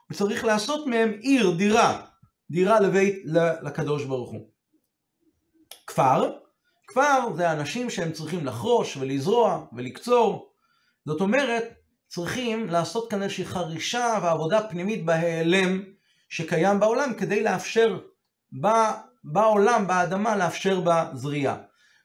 הוא 0.09 0.17
צריך 0.17 0.45
לעשות 0.45 0.87
מהם 0.87 1.11
עיר, 1.21 1.51
דירה, 1.57 2.01
דירה 2.51 2.79
לבית, 2.79 3.23
לקדוש 3.61 4.05
ברוך 4.05 4.31
הוא. 4.31 4.49
כפר, 5.87 6.31
כפר 6.89 7.33
זה 7.35 7.51
אנשים 7.51 7.89
שהם 7.89 8.11
צריכים 8.11 8.45
לחרוש 8.45 8.97
ולזרוע 8.97 9.65
ולקצור. 9.73 10.53
זאת 11.05 11.21
אומרת, 11.21 11.63
צריכים 12.07 12.67
לעשות 12.67 13.11
כאן 13.11 13.23
איזושהי 13.23 13.45
חרישה 13.45 14.19
ועבודה 14.23 14.67
פנימית 14.69 15.05
בהיעלם 15.05 15.83
שקיים 16.29 16.79
בעולם 16.79 17.13
כדי 17.13 17.43
לאפשר 17.43 17.99
בעולם, 19.23 19.87
באדמה, 19.87 20.37
לאפשר 20.37 20.79
בה 20.81 21.11
זריעה. 21.13 21.57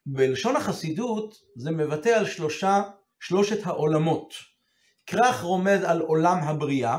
בלשון 0.07 0.57
החסידות 0.57 1.35
זה 1.57 1.71
מבטא 1.71 2.09
על 2.09 2.27
שלושה, 2.27 2.83
שלושת 3.21 3.67
העולמות. 3.67 4.35
כרך 5.07 5.43
רומז 5.43 5.85
על 5.85 6.01
עולם 6.01 6.39
הבריאה, 6.39 6.99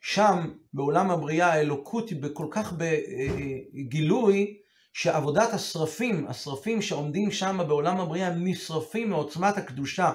שם 0.00 0.54
בעולם 0.72 1.10
הבריאה 1.10 1.52
האלוקות 1.52 2.08
היא 2.08 2.22
בכל 2.22 2.46
כך 2.50 2.72
בגילוי 2.72 4.56
שעבודת 5.00 5.52
השרפים, 5.52 6.26
השרפים 6.28 6.82
שעומדים 6.82 7.30
שם 7.30 7.60
בעולם 7.68 8.00
הבריאה 8.00 8.30
נשרפים 8.30 9.10
מעוצמת 9.10 9.56
הקדושה 9.56 10.12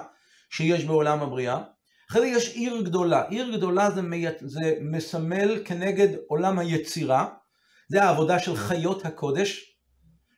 שיש 0.50 0.84
בעולם 0.84 1.22
הבריאה. 1.22 1.58
אחרי 2.10 2.20
זה 2.20 2.36
יש 2.36 2.54
עיר 2.54 2.82
גדולה, 2.82 3.22
עיר 3.28 3.56
גדולה 3.56 3.90
זה, 3.90 4.02
מי... 4.02 4.26
זה 4.40 4.74
מסמל 4.80 5.62
כנגד 5.64 6.08
עולם 6.28 6.58
היצירה, 6.58 7.26
זה 7.88 8.02
העבודה 8.02 8.38
של 8.38 8.56
חיות 8.56 9.06
הקודש, 9.06 9.76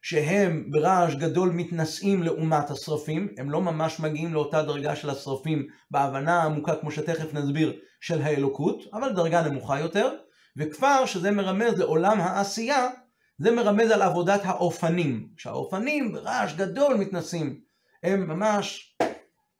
שהם 0.02 0.70
ברעש 0.70 1.14
גדול 1.14 1.50
מתנשאים 1.50 2.22
לעומת 2.22 2.70
השרפים, 2.70 3.28
הם 3.38 3.50
לא 3.50 3.60
ממש 3.60 4.00
מגיעים 4.00 4.34
לאותה 4.34 4.62
דרגה 4.62 4.96
של 4.96 5.10
השרפים 5.10 5.66
בהבנה 5.90 6.42
העמוקה, 6.42 6.76
כמו 6.76 6.90
שתכף 6.90 7.34
נסביר, 7.34 7.72
של 8.00 8.22
האלוקות, 8.22 8.82
אבל 8.92 9.12
דרגה 9.12 9.42
נמוכה 9.42 9.80
יותר, 9.80 10.10
וכפר 10.56 11.06
שזה 11.06 11.30
מרמז 11.30 11.78
לעולם 11.78 12.20
העשייה, 12.20 12.88
זה 13.38 13.50
מרמז 13.50 13.90
על 13.90 14.02
עבודת 14.02 14.40
האופנים, 14.44 15.28
שהאופנים 15.36 16.12
ברעש 16.12 16.54
גדול 16.54 16.96
מתנסים, 16.96 17.60
הם 18.02 18.28
ממש 18.28 18.96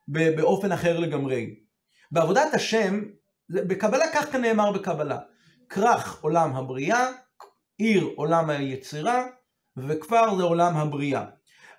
באופן 0.08 0.72
אחר 0.72 0.98
לגמרי. 0.98 1.54
בעבודת 2.10 2.54
השם, 2.54 3.02
בקבלה 3.50 4.04
כך 4.14 4.32
כנאמר 4.32 4.72
בקבלה, 4.72 5.18
כרך 5.68 6.22
עולם 6.22 6.56
הבריאה, 6.56 7.08
עיר 7.78 8.10
עולם 8.16 8.50
היצירה, 8.50 9.26
וכפר 9.76 10.36
זה 10.36 10.42
עולם 10.42 10.76
הבריאה. 10.76 11.24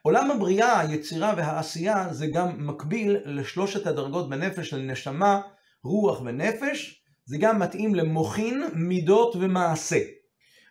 עולם 0.01 0.31
הבריאה, 0.31 0.79
היצירה 0.79 1.33
והעשייה 1.37 2.13
זה 2.13 2.27
גם 2.27 2.67
מקביל 2.67 3.17
לשלושת 3.25 3.87
הדרגות 3.87 4.29
בנפש 4.29 4.69
של 4.69 4.77
נשמה, 4.77 5.41
רוח 5.83 6.21
ונפש, 6.21 7.03
זה 7.25 7.37
גם 7.39 7.59
מתאים 7.59 7.95
למוחין, 7.95 8.63
מידות 8.73 9.35
ומעשה. 9.35 9.99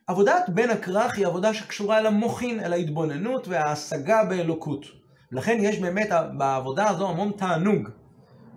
עבודת 0.09 0.49
בן 0.49 0.71
הכרך 0.71 1.17
היא 1.17 1.27
עבודה 1.27 1.55
שקשורה 1.55 1.99
אל 1.99 2.07
המוחין, 2.07 2.61
אל 2.61 2.73
ההתבוננות 2.73 3.49
וההשגה 3.49 4.25
באלוקות. 4.25 4.85
לכן 5.33 5.59
יש 5.61 5.79
באמת 5.79 6.09
בעבודה 6.39 6.89
הזו 6.89 7.09
המון 7.09 7.33
תענוג. 7.37 7.89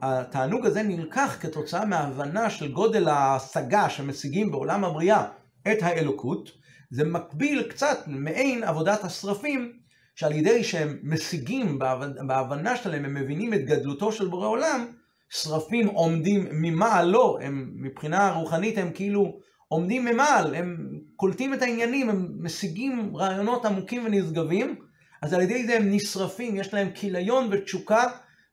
התענוג 0.01 0.65
הזה 0.65 0.83
נלקח 0.83 1.37
כתוצאה 1.39 1.85
מההבנה 1.85 2.49
של 2.49 2.71
גודל 2.71 3.07
ההשגה 3.07 3.89
שמשיגים 3.89 4.51
בעולם 4.51 4.85
הבריאה 4.85 5.25
את 5.71 5.77
האלוקות. 5.81 6.49
זה 6.91 7.03
מקביל 7.03 7.63
קצת 7.63 7.97
מעין 8.07 8.63
עבודת 8.63 9.03
השרפים, 9.03 9.73
שעל 10.15 10.31
ידי 10.31 10.63
שהם 10.63 10.99
משיגים 11.03 11.79
בהבנה 12.27 12.75
שלהם, 12.75 13.05
הם 13.05 13.13
מבינים 13.13 13.53
את 13.53 13.65
גדלותו 13.65 14.11
של 14.11 14.27
בורא 14.27 14.47
עולם, 14.47 14.85
שרפים 15.29 15.87
עומדים 15.87 16.47
ממעלו, 16.51 17.37
הם 17.41 17.71
מבחינה 17.75 18.31
רוחנית 18.31 18.77
הם 18.77 18.91
כאילו 18.93 19.39
עומדים 19.69 20.05
ממעל, 20.05 20.55
הם 20.55 20.99
קולטים 21.15 21.53
את 21.53 21.61
העניינים, 21.61 22.09
הם 22.09 22.27
משיגים 22.39 23.15
רעיונות 23.15 23.65
עמוקים 23.65 24.05
ונשגבים, 24.05 24.75
אז 25.21 25.33
על 25.33 25.41
ידי 25.41 25.65
זה 25.65 25.75
הם 25.75 25.91
נשרפים, 25.91 26.55
יש 26.55 26.73
להם 26.73 26.89
כיליון 26.95 27.47
ותשוקה 27.51 28.03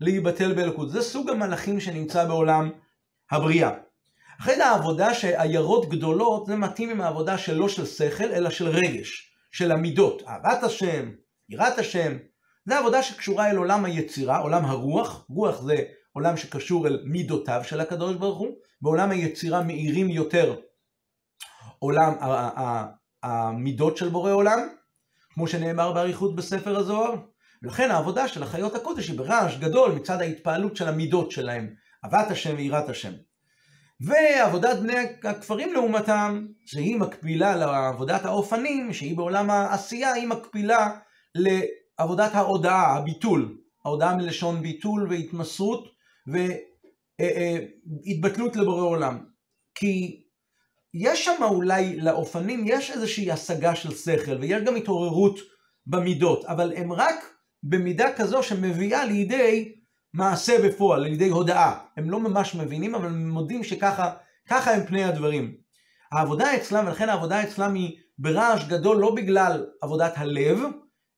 להיבטל 0.01 0.53
באלוקות. 0.53 0.91
זה 0.91 1.03
סוג 1.03 1.31
המלאכים 1.31 1.81
שנמצא 1.81 2.25
בעולם 2.25 2.71
הבריאה. 3.31 3.71
אחרי 4.41 4.63
העבודה 4.63 5.15
שעיירות 5.15 5.89
גדולות, 5.89 6.47
זה 6.47 6.57
מתאים 6.57 6.91
עם 6.91 7.01
העבודה 7.01 7.39
שלא 7.39 7.69
של 7.69 7.87
שכל, 7.87 8.25
אלא 8.25 8.51
של 8.51 8.69
רגש, 8.69 9.33
של 9.53 9.73
המידות. 9.73 10.23
אהבת 10.29 10.63
השם, 10.63 11.11
יראת 11.49 11.79
השם, 11.79 12.17
זה 12.67 12.79
עבודה 12.79 13.03
שקשורה 13.03 13.51
אל 13.51 13.57
עולם 13.57 13.85
היצירה, 13.85 14.39
עולם 14.39 14.65
הרוח, 14.65 15.27
רוח 15.29 15.63
זה 15.63 15.77
עולם 16.13 16.37
שקשור 16.37 16.87
אל 16.87 17.03
מידותיו 17.05 17.61
של 17.65 17.81
הקדוש 17.81 18.17
ברוך 18.17 18.39
הוא, 18.39 18.57
בעולם 18.83 19.11
היצירה 19.11 19.63
מאירים 19.63 20.11
יותר 20.11 20.57
עולם, 21.79 22.13
המידות 23.23 23.97
של 23.97 24.09
בורא 24.09 24.33
עולם, 24.33 24.59
כמו 25.31 25.49
שנאמר 25.49 25.93
באריכות 25.93 26.37
בספר 26.37 26.77
הזוהר. 26.77 27.15
ולכן 27.63 27.91
העבודה 27.91 28.29
של 28.29 28.43
החיות 28.43 28.75
הקודש 28.75 29.09
היא 29.09 29.19
ברעש 29.19 29.57
גדול 29.57 29.93
מצד 29.93 30.21
ההתפעלות 30.21 30.77
של 30.77 30.89
המידות 30.89 31.31
שלהם, 31.31 31.75
אהבת 32.05 32.31
השם 32.31 32.55
ויראת 32.57 32.89
השם. 32.89 33.13
ועבודת 34.01 34.79
בני 34.79 34.97
הכפרים 35.25 35.73
לעומתם, 35.73 36.47
שהיא 36.67 36.97
מקבילה 36.97 37.57
לעבודת 37.57 38.25
האופנים, 38.25 38.93
שהיא 38.93 39.17
בעולם 39.17 39.51
העשייה, 39.51 40.13
היא 40.13 40.29
מקבילה 40.29 40.91
לעבודת 41.35 42.35
ההודעה, 42.35 42.97
הביטול. 42.97 43.59
ההודעה 43.85 44.17
מלשון 44.17 44.63
ביטול 44.63 45.07
והתמסרות 45.11 45.89
והתבטלות 47.19 48.57
לבורא 48.57 48.83
עולם. 48.83 49.25
כי 49.75 50.23
יש 50.95 51.25
שם 51.25 51.43
אולי 51.43 51.97
לאופנים, 51.97 52.65
יש 52.67 52.91
איזושהי 52.91 53.31
השגה 53.31 53.75
של 53.75 53.95
שכל 53.95 54.37
ויש 54.41 54.63
גם 54.63 54.77
התעוררות 54.77 55.39
במידות, 55.87 56.45
אבל 56.45 56.73
הם 56.77 56.93
רק 56.93 57.15
במידה 57.63 58.13
כזו 58.17 58.43
שמביאה 58.43 59.05
לידי 59.05 59.73
מעשה 60.15 60.69
בפועל, 60.69 61.03
לידי 61.03 61.29
הודאה. 61.29 61.79
הם 61.97 62.11
לא 62.11 62.21
ממש 62.21 62.55
מבינים, 62.55 62.95
אבל 62.95 63.07
הם 63.07 63.29
מודים 63.29 63.65
שככה 63.65 64.15
הם 64.51 64.87
פני 64.87 65.05
הדברים. 65.05 65.57
העבודה 66.13 66.57
אצלם, 66.57 66.87
ולכן 66.87 67.09
העבודה 67.09 67.43
אצלם 67.43 67.75
היא 67.75 67.99
ברעש 68.19 68.65
גדול 68.69 68.97
לא 68.97 69.15
בגלל 69.15 69.67
עבודת 69.83 70.13
הלב, 70.17 70.59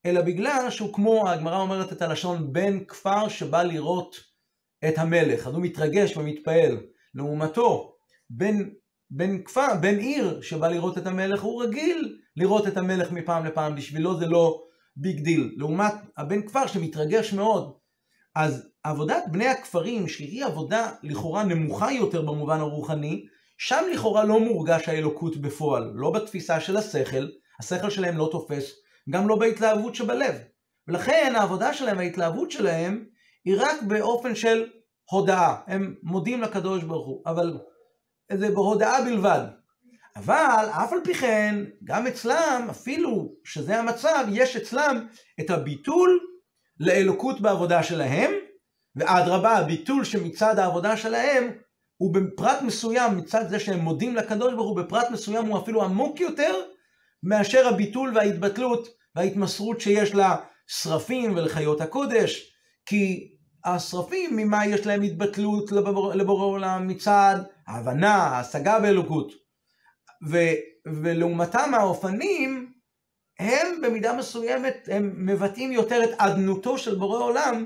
אלא 0.07 0.21
בגלל 0.21 0.71
שהוא 0.71 0.95
כמו, 0.95 1.29
הגמרא 1.31 1.61
אומרת 1.61 1.93
את 1.93 2.03
הלשון, 2.03 2.53
בן 2.53 2.85
כפר 2.85 3.29
שבא 3.29 3.63
לראות 3.63 4.17
את 4.89 4.99
המלך. 4.99 5.47
אז 5.47 5.55
הוא 5.55 5.63
מתרגש 5.63 6.17
ומתפעל. 6.17 6.79
לעומתו, 7.15 7.97
בן, 8.31 8.69
בן 9.11 9.43
כפר, 9.43 9.67
בן 9.81 9.99
עיר 9.99 10.41
שבא 10.43 10.69
לראות 10.69 10.99
את 10.99 11.07
המלך, 11.07 11.43
הוא 11.43 11.63
רגיל 11.63 12.19
לראות 12.37 12.67
את 12.67 12.77
המלך 12.77 13.13
מפעם 13.13 13.45
לפעם, 13.45 13.75
בשבילו 13.75 14.19
זה 14.19 14.27
לא 14.27 14.63
big 14.97 15.21
deal. 15.21 15.55
לעומת 15.57 15.93
הבן 16.17 16.43
כפר 16.43 16.67
שמתרגש 16.67 17.33
מאוד. 17.33 17.73
אז 18.35 18.69
עבודת 18.83 19.23
בני 19.31 19.49
הכפרים, 19.49 20.09
שהיא 20.09 20.45
עבודה 20.45 20.93
לכאורה 21.03 21.45
נמוכה 21.45 21.93
יותר 21.93 22.23
במובן 22.23 22.61
הרוחני, 22.61 23.25
שם 23.59 23.85
לכאורה 23.95 24.25
לא 24.25 24.41
מורגש 24.41 24.89
האלוקות 24.89 25.37
בפועל, 25.37 25.91
לא 25.95 26.11
בתפיסה 26.11 26.61
של 26.61 26.77
השכל, 26.77 27.29
השכל 27.61 27.91
שלהם 27.91 28.17
לא 28.17 28.29
תופס, 28.33 28.73
גם 29.11 29.29
לא 29.29 29.37
בהתלהבות 29.37 29.95
שבלב. 29.95 30.35
ולכן 30.89 31.33
העבודה 31.37 31.75
שלהם, 31.75 31.99
ההתלהבות 31.99 32.51
שלהם, 32.51 33.05
היא 33.45 33.55
רק 33.59 33.83
באופן 33.83 34.35
של 34.35 34.67
הודאה. 35.11 35.57
הם 35.67 35.95
מודים 36.03 36.41
לקדוש 36.41 36.85
ברוך 36.85 37.07
הוא, 37.07 37.23
אבל 37.27 37.59
זה 38.33 38.51
בהודאה 38.51 39.03
בלבד. 39.03 39.45
אבל 40.17 40.69
אף 40.71 40.93
על 40.93 40.99
פי 41.05 41.15
כן, 41.15 41.65
גם 41.85 42.07
אצלם, 42.07 42.67
אפילו 42.71 43.33
שזה 43.45 43.79
המצב, 43.79 44.25
יש 44.33 44.57
אצלם 44.57 45.07
את 45.41 45.51
הביטול 45.51 46.21
לאלוקות 46.81 47.41
בעבודה 47.41 47.83
שלהם, 47.83 48.31
ואדרבה, 48.97 49.57
הביטול 49.57 50.05
שמצד 50.05 50.59
העבודה 50.59 50.97
שלהם 50.97 51.53
הוא 51.97 52.15
בפרט 52.15 52.63
מסוים, 52.63 53.17
מצד 53.17 53.49
זה 53.49 53.61
שהם 53.61 53.79
מודים 53.79 54.17
לקדוש 54.17 54.55
ברוך 54.55 54.69
הוא, 54.69 54.77
בפרט 54.77 55.11
מסוים 55.11 55.47
הוא 55.47 55.59
אפילו 55.59 55.83
עמוק 55.83 56.21
יותר 56.21 56.55
מאשר 57.23 57.69
הביטול 57.69 58.13
וההתבטלות 58.15 58.89
וההתמסרות 59.15 59.81
שיש 59.81 60.13
לשרפים 60.15 61.37
ולחיות 61.37 61.81
הקודש, 61.81 62.53
כי 62.87 63.29
השרפים, 63.65 64.37
ממה 64.37 64.67
יש 64.67 64.87
להם 64.87 65.03
התבטלות 65.03 65.73
לבורא 66.15 66.45
עולם 66.45 66.89
מצד 66.89 67.37
ההבנה, 67.69 68.15
ההשגה 68.15 68.81
באלוקות. 68.81 69.33
ו, 70.29 70.39
ולעומתם 70.87 71.75
האופנים, 71.75 72.73
הם 73.39 73.81
במידה 73.83 74.13
מסוימת, 74.13 74.89
הם 74.93 75.13
מבטאים 75.17 75.73
יותר 75.73 76.05
את 76.05 76.11
אדנותו 76.17 76.79
של 76.79 76.95
בורא 76.95 77.25
עולם, 77.25 77.65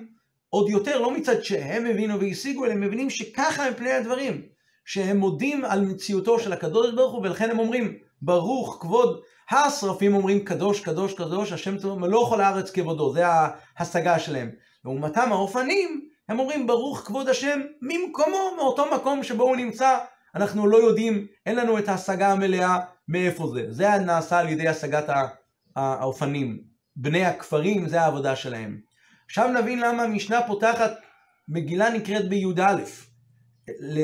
עוד 0.49 0.69
יותר, 0.69 1.01
לא 1.01 1.11
מצד 1.11 1.45
שהם 1.45 1.87
הבינו 1.87 2.21
והשיגו, 2.21 2.65
אלא 2.65 2.73
הם 2.73 2.81
מבינים 2.81 3.11
שככה 3.11 3.67
הם 3.67 3.75
פני 3.75 3.93
הדברים. 3.93 4.43
שהם 4.85 5.17
מודים 5.17 5.65
על 5.65 5.81
מציאותו 5.81 6.39
של 6.39 6.53
הקדוש 6.53 6.95
ברוך 6.95 7.13
הוא, 7.13 7.23
ולכן 7.23 7.51
הם 7.51 7.59
אומרים, 7.59 7.99
ברוך 8.23 8.79
כבוד 8.81 9.21
השרפים 9.51 10.15
אומרים 10.15 10.45
קדוש, 10.45 10.81
קדוש, 10.81 11.15
קדוש, 11.15 11.53
השם 11.53 11.79
צבא 11.79 11.95
מלוא 11.95 12.29
כל 12.29 12.41
הארץ 12.41 12.71
כבודו, 12.71 13.13
זה 13.13 13.23
ההשגה 13.27 14.19
שלהם. 14.19 14.51
לעומתם 14.85 15.33
האופנים, 15.33 16.09
הם 16.33 16.39
אומרים 16.39 16.67
ברוך 16.67 16.99
כבוד 16.99 17.29
השם 17.29 17.61
ממקומו, 17.83 18.55
מאותו 18.57 18.95
מקום 18.95 19.23
שבו 19.23 19.43
הוא 19.43 19.57
נמצא. 19.57 19.99
אנחנו 20.35 20.67
לא 20.67 20.77
יודעים, 20.77 21.27
אין 21.47 21.57
לנו 21.57 21.79
את 21.79 21.89
ההשגה 21.89 22.33
המלאה 22.33 22.79
מאיפה 23.09 23.47
זה. 23.55 23.67
זה 23.69 23.89
נעשה 23.89 24.39
על 24.39 24.49
ידי 24.49 24.69
השגת 24.69 25.05
האופנים. 25.77 26.61
בני 26.97 27.25
הכפרים, 27.27 27.89
זה 27.89 28.01
העבודה 28.01 28.37
שלהם. 28.37 28.81
עכשיו 29.27 29.49
נבין 29.49 29.81
למה 29.81 30.03
המשנה 30.03 30.47
פותחת, 30.47 30.93
מגילה 31.49 31.91
נקראת 31.91 32.29
בי"א. 32.29 32.77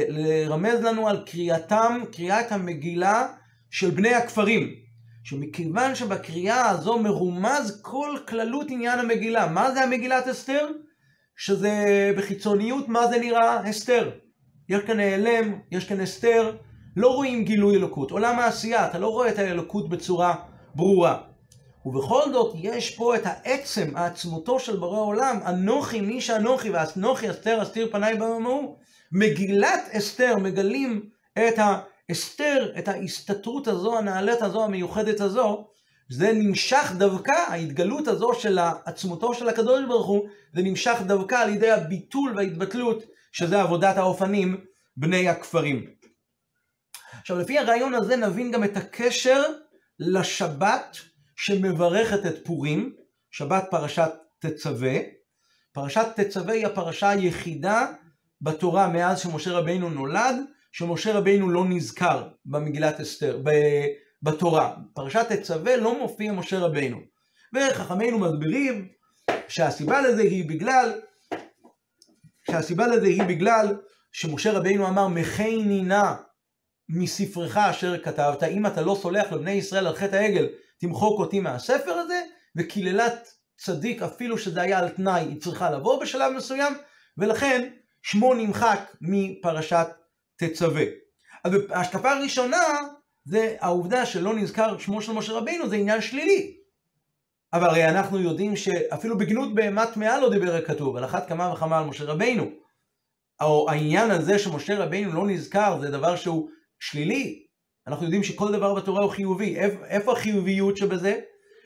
לרמז 0.09 0.81
לנו 0.81 1.09
על 1.09 1.25
קריאתם, 1.27 2.01
קריאת 2.13 2.53
המגילה 2.53 3.29
של 3.71 3.91
בני 3.91 4.15
הכפרים. 4.15 4.75
שמכיוון 5.25 5.95
שבקריאה 5.95 6.71
הזו 6.71 6.99
מרומז 6.99 7.81
כל 7.83 8.17
כללות 8.29 8.67
עניין 8.71 8.99
המגילה. 8.99 9.47
מה 9.47 9.71
זה 9.71 9.83
המגילת 9.83 10.29
אסתר? 10.29 10.69
שזה 11.39 11.73
בחיצוניות, 12.17 12.89
מה 12.89 13.07
זה 13.07 13.19
נראה? 13.19 13.71
אסתר. 13.71 14.11
יש 14.69 14.83
כאן 14.85 15.01
העלם, 15.01 15.59
יש 15.71 15.85
כאן 15.85 16.01
אסתר, 16.01 16.57
לא 16.97 17.15
רואים 17.15 17.45
גילוי 17.45 17.77
אלוקות. 17.77 18.11
עולם 18.11 18.39
העשייה, 18.39 18.87
אתה 18.87 18.99
לא 18.99 19.09
רואה 19.09 19.29
את 19.29 19.39
האלוקות 19.39 19.89
בצורה 19.89 20.35
ברורה. 20.75 21.19
ובכל 21.87 22.33
זאת, 22.33 22.55
יש 22.59 22.97
פה 22.97 23.17
את 23.17 23.23
העצם, 23.25 23.97
העצמותו 23.97 24.59
של 24.59 24.77
בורא 24.77 25.01
עולם, 25.01 25.39
אנוכי 25.47 26.01
מי 26.01 26.21
שאנוכי, 26.21 26.71
ואנוכי 26.71 27.31
אסתר 27.31 27.63
אסתיר 27.63 27.89
פניי 27.93 28.15
במאמור. 28.15 28.79
מגילת 29.13 29.81
אסתר 29.93 30.37
מגלים 30.37 31.09
את 31.39 31.59
ה... 31.59 31.79
אסתר 32.11 32.73
את 32.79 32.89
ההסתתרות 32.89 33.69
הזו, 33.69 33.99
הנעלית 33.99 34.43
הזו, 34.43 34.65
המיוחדת 34.65 35.21
הזו, 35.21 35.67
זה 36.11 36.33
נמשך 36.33 36.93
דווקא, 36.99 37.33
ההתגלות 37.49 38.09
הזו 38.09 38.35
של 38.35 38.59
עצמותו 38.85 39.35
של 39.35 39.49
הקדוש 39.49 39.85
ברוך 39.89 40.07
הוא, 40.07 40.29
זה 40.55 40.63
נמשך 40.63 40.97
דווקא 41.07 41.35
על 41.35 41.49
ידי 41.49 41.71
הביטול 41.71 42.33
וההתבטלות, 42.37 43.03
שזה 43.33 43.61
עבודת 43.61 43.97
האופנים, 43.97 44.65
בני 44.97 45.29
הכפרים. 45.29 45.87
עכשיו, 47.21 47.39
לפי 47.39 47.59
הרעיון 47.59 47.95
הזה 47.95 48.17
נבין 48.17 48.51
גם 48.51 48.65
את 48.65 48.77
הקשר 48.77 49.43
לשבת 49.99 50.97
שמברכת 51.37 52.27
את 52.27 52.45
פורים, 52.45 52.97
שבת 53.31 53.65
פרשת 53.71 54.11
תצווה. 54.39 54.95
פרשת 55.73 56.07
תצווה 56.17 56.55
היא 56.55 56.67
הפרשה 56.67 57.09
היחידה 57.09 57.87
בתורה 58.41 58.89
מאז 58.89 59.21
שמשה 59.21 59.53
רבינו 59.53 59.91
נולד, 59.91 60.37
שמשה 60.73 61.13
רבינו 61.19 61.51
לא 61.51 61.65
נזכר 61.65 62.29
במגילת 62.47 63.01
אסתר, 63.01 63.39
בתורה. 64.23 64.77
פרשת 64.95 65.33
תצווה 65.33 65.77
לא 65.77 65.99
מופיע 65.99 66.33
משה 66.33 66.59
רבינו. 66.59 66.99
וחכמינו 67.55 68.19
מסבירים 68.19 68.89
שהסיבה 69.49 70.01
לזה 70.01 70.23
היא 70.23 70.49
בגלל, 70.49 71.01
שהסיבה 72.51 72.87
לזה 72.87 73.07
היא 73.07 73.23
בגלל 73.23 73.77
שמשה 74.13 74.53
רבינו 74.53 74.89
אמר 74.89 75.09
מחני 75.09 75.83
נא 75.83 76.15
מספרך 76.89 77.57
אשר 77.57 78.03
כתבת, 78.03 78.43
אם 78.43 78.67
אתה 78.67 78.83
לא 78.83 78.97
סולח 79.03 79.33
לבני 79.33 79.51
ישראל 79.51 79.87
על 79.87 79.95
חטא 79.95 80.17
העגל, 80.17 80.49
תמחוק 80.81 81.21
אותי 81.21 81.41
מהספר 81.41 81.93
הזה, 81.93 82.23
וקללת 82.57 83.29
צדיק 83.57 84.03
אפילו 84.03 84.39
שזה 84.39 84.61
היה 84.63 84.79
על 84.79 84.89
תנאי, 84.89 85.23
היא 85.23 85.41
צריכה 85.41 85.71
לבוא 85.71 86.01
בשלב 86.03 86.33
מסוים, 86.37 86.73
ולכן 87.19 87.69
שמו 88.03 88.35
נמחק 88.35 88.81
מפרשת 89.01 89.87
תצווה. 90.37 90.85
אז 91.45 91.53
ההשקפה 91.71 92.11
הראשונה 92.11 92.63
זה 93.29 93.57
העובדה 93.61 94.07
שלא 94.07 94.35
נזכר 94.35 94.79
שמו 94.79 95.03
של 95.03 95.13
משה 95.13 95.33
רבינו, 95.33 95.69
זה 95.69 95.77
עניין 95.77 96.01
שלילי. 96.01 96.57
אבל 97.53 97.69
הרי 97.69 97.89
אנחנו 97.89 98.21
יודעים 98.21 98.57
שאפילו 98.57 99.19
בגנות 99.19 99.55
בהמה 99.55 99.87
טמאה 99.87 100.21
לא 100.21 100.31
דיבר 100.31 100.55
הכתוב, 100.55 100.97
על 100.97 101.05
אחת 101.05 101.29
כמה 101.29 101.53
וכמה 101.53 101.79
על 101.79 101.85
משה 101.85 102.05
רבינו. 102.05 102.51
או 103.41 103.71
העניין 103.71 104.11
הזה 104.11 104.39
שמשה 104.39 104.79
רבינו 104.79 105.13
לא 105.13 105.27
נזכר 105.27 105.79
זה 105.81 105.91
דבר 105.91 106.17
שהוא 106.17 106.49
שלילי. 106.79 107.47
אנחנו 107.87 108.05
יודעים 108.05 108.23
שכל 108.23 108.53
דבר 108.53 108.75
בתורה 108.75 109.03
הוא 109.03 109.11
חיובי. 109.11 109.57
איפה 109.89 110.13
החיוביות 110.13 110.77
שבזה? 110.77 111.21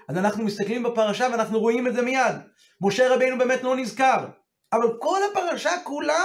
אז 0.08 0.16
אנחנו 0.16 0.44
מסתכלים 0.44 0.82
בפרשה 0.82 1.28
ואנחנו 1.32 1.60
רואים 1.60 1.86
את 1.86 1.94
זה 1.94 2.02
מיד. 2.02 2.36
משה 2.80 3.14
רבינו 3.14 3.38
באמת 3.38 3.62
לא 3.62 3.76
נזכר. 3.76 4.26
אבל 4.72 4.88
כל 5.00 5.18
הפרשה 5.30 5.70
כולה, 5.84 6.24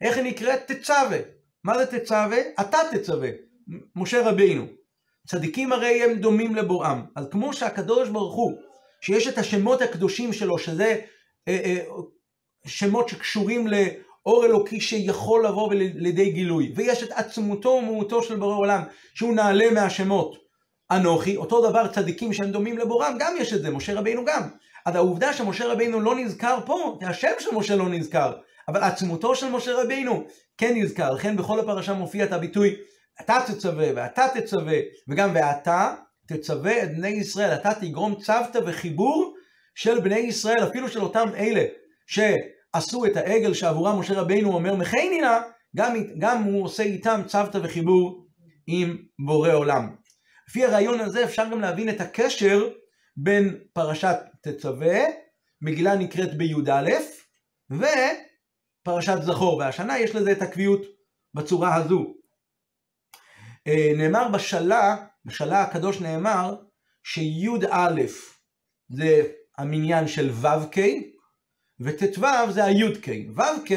איך 0.00 0.16
היא 0.16 0.24
נקראת? 0.24 0.72
תצווה. 0.72 1.18
מה 1.64 1.78
זה 1.78 1.86
תצווה? 1.86 2.38
אתה 2.60 2.78
תצווה, 2.92 3.28
משה 3.96 4.28
רבינו. 4.28 4.75
צדיקים 5.26 5.72
הרי 5.72 6.02
הם 6.02 6.14
דומים 6.14 6.56
לבוראם. 6.56 7.02
אז 7.16 7.26
כמו 7.30 7.52
שהקדוש 7.52 8.08
ברוך 8.08 8.34
הוא, 8.34 8.52
שיש 9.00 9.28
את 9.28 9.38
השמות 9.38 9.82
הקדושים 9.82 10.32
שלו, 10.32 10.58
שזה 10.58 11.00
אה, 11.48 11.60
אה, 11.64 11.78
שמות 12.66 13.08
שקשורים 13.08 13.66
לאור 13.66 14.44
אלוקי 14.44 14.80
שיכול 14.80 15.46
לבוא 15.46 15.74
לידי 15.74 16.30
גילוי, 16.30 16.72
ויש 16.76 17.02
את 17.02 17.12
עצמותו 17.12 17.68
ומהותו 17.68 18.22
של 18.22 18.36
בורא 18.36 18.56
עולם, 18.56 18.82
שהוא 19.14 19.34
נעלה 19.34 19.70
מהשמות. 19.70 20.46
אנוכי, 20.90 21.36
אותו 21.36 21.70
דבר 21.70 21.88
צדיקים 21.88 22.32
שהם 22.32 22.50
דומים 22.50 22.78
לבוראם, 22.78 23.16
גם 23.18 23.34
יש 23.38 23.52
את 23.52 23.62
זה, 23.62 23.70
משה 23.70 23.94
רבינו 23.94 24.24
גם. 24.24 24.42
אז 24.86 24.94
העובדה 24.94 25.32
שמשה 25.32 25.66
רבינו 25.66 26.00
לא 26.00 26.14
נזכר 26.14 26.58
פה, 26.66 26.98
השם 27.02 27.32
של 27.38 27.50
משה 27.54 27.76
לא 27.76 27.88
נזכר, 27.88 28.32
אבל 28.68 28.82
עצמותו 28.82 29.34
של 29.34 29.50
משה 29.50 29.82
רבינו, 29.82 30.24
כן 30.58 30.74
נזכר, 30.76 31.10
לכן 31.14 31.36
בכל 31.36 31.60
הפרשה 31.60 31.92
מופיע 31.92 32.24
את 32.24 32.32
הביטוי 32.32 32.76
אתה 33.20 33.38
תצווה 33.46 33.88
ואתה 33.96 34.26
תצווה, 34.34 34.78
וגם 35.08 35.30
ואתה 35.34 35.94
תצווה 36.26 36.82
את 36.82 36.96
בני 36.96 37.08
ישראל, 37.08 37.54
אתה 37.54 37.74
תגרום 37.74 38.14
צוותא 38.14 38.58
וחיבור 38.66 39.34
של 39.74 40.00
בני 40.00 40.18
ישראל, 40.18 40.64
אפילו 40.68 40.88
של 40.88 41.00
אותם 41.00 41.28
אלה 41.36 41.64
שעשו 42.06 43.06
את 43.06 43.16
העגל 43.16 43.54
שעבורם 43.54 43.98
משה 43.98 44.14
רבינו 44.14 44.54
אומר 44.54 44.74
מכני 44.74 45.20
נא, 45.20 45.38
גם, 45.76 45.96
גם 46.18 46.42
הוא 46.42 46.64
עושה 46.64 46.82
איתם 46.82 47.20
צוותא 47.26 47.58
וחיבור 47.62 48.26
עם 48.66 48.96
בורא 49.26 49.52
עולם. 49.52 49.96
לפי 50.48 50.64
הרעיון 50.64 51.00
הזה 51.00 51.24
אפשר 51.24 51.44
גם 51.50 51.60
להבין 51.60 51.88
את 51.88 52.00
הקשר 52.00 52.68
בין 53.16 53.58
פרשת 53.72 54.16
תצווה, 54.42 54.98
מגילה 55.62 55.94
נקראת 55.94 56.36
בי"א, 56.36 56.90
ופרשת 57.70 59.18
זכור, 59.22 59.56
והשנה 59.56 59.98
יש 59.98 60.14
לזה 60.14 60.32
את 60.32 60.42
הקביעות 60.42 60.82
בצורה 61.34 61.74
הזו. 61.74 62.14
אה, 63.66 63.92
נאמר 63.96 64.28
בשלה, 64.28 64.96
בשלה 65.24 65.62
הקדוש 65.62 66.00
נאמר 66.00 66.56
שי"א 67.04 68.02
זה 68.88 69.22
המניין 69.58 70.08
של 70.08 70.30
ו"ק, 70.30 70.76
וט"ו 71.80 72.52
זה 72.52 72.64
הי"ק. 72.64 73.06
ו"ק 73.36 73.70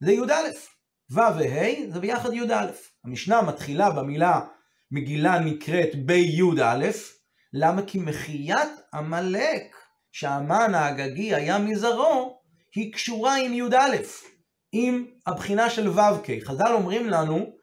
זה 0.00 0.12
י"א. 0.12 0.32
ו' 1.10 1.14
וה' 1.14 1.92
זה 1.92 2.00
ביחד 2.00 2.32
י"א. 2.32 2.66
המשנה 3.04 3.42
מתחילה 3.42 3.90
במילה 3.90 4.40
מגילה 4.90 5.38
נקראת 5.38 6.06
בי"א, 6.06 6.90
למה? 7.52 7.82
כי 7.86 7.98
מחיית 7.98 8.70
עמלק, 8.94 9.76
שהמן 10.12 10.74
האגגי 10.74 11.34
היה 11.34 11.58
מזרעו, 11.58 12.40
היא 12.74 12.92
קשורה 12.92 13.36
עם 13.36 13.52
י"א, 13.52 13.96
עם 14.72 15.06
הבחינה 15.26 15.70
של 15.70 15.88
ו"ק. 15.88 16.26
חז"ל 16.44 16.72
אומרים 16.72 17.08
לנו 17.08 17.61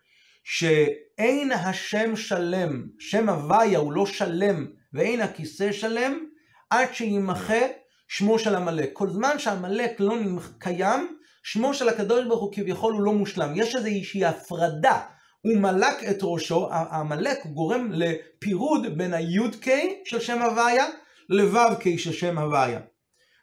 שאין 0.52 1.52
השם 1.52 2.16
שלם, 2.16 2.88
שם 3.00 3.30
הוויה 3.30 3.80
הוא 3.80 3.94
לא 3.94 4.06
שלם 4.06 4.68
ואין 4.94 5.22
הכיסא 5.22 5.72
שלם, 5.72 6.26
עד 6.70 6.94
שימחה 6.94 7.62
שמו 8.08 8.40
של 8.40 8.56
עמלק. 8.56 8.90
כל 8.94 9.10
זמן 9.10 9.40
שעמלק 9.40 10.00
לא 10.00 10.16
קיים, 10.58 11.18
שמו 11.44 11.74
של 11.74 11.90
הקדוש 11.90 12.26
ברוך 12.26 12.42
הוא 12.42 12.54
כביכול 12.54 12.94
הוא 12.94 13.02
לא 13.02 13.14
מושלם. 13.14 13.54
יש 13.56 13.76
איזושהי 13.76 14.26
הפרדה. 14.26 15.00
הוא 15.42 15.58
מלק 15.58 16.04
את 16.10 16.18
ראשו, 16.22 16.70
עמלק 16.72 17.46
גורם 17.46 17.92
לפירוד 17.92 18.98
בין 18.98 19.14
הי"ק 19.14 19.66
של 20.06 20.20
שם 20.20 20.42
הוויה 20.42 20.86
לו"ק 21.30 21.98
של 21.98 22.14
שם 22.14 22.38
הוויה. 22.38 22.80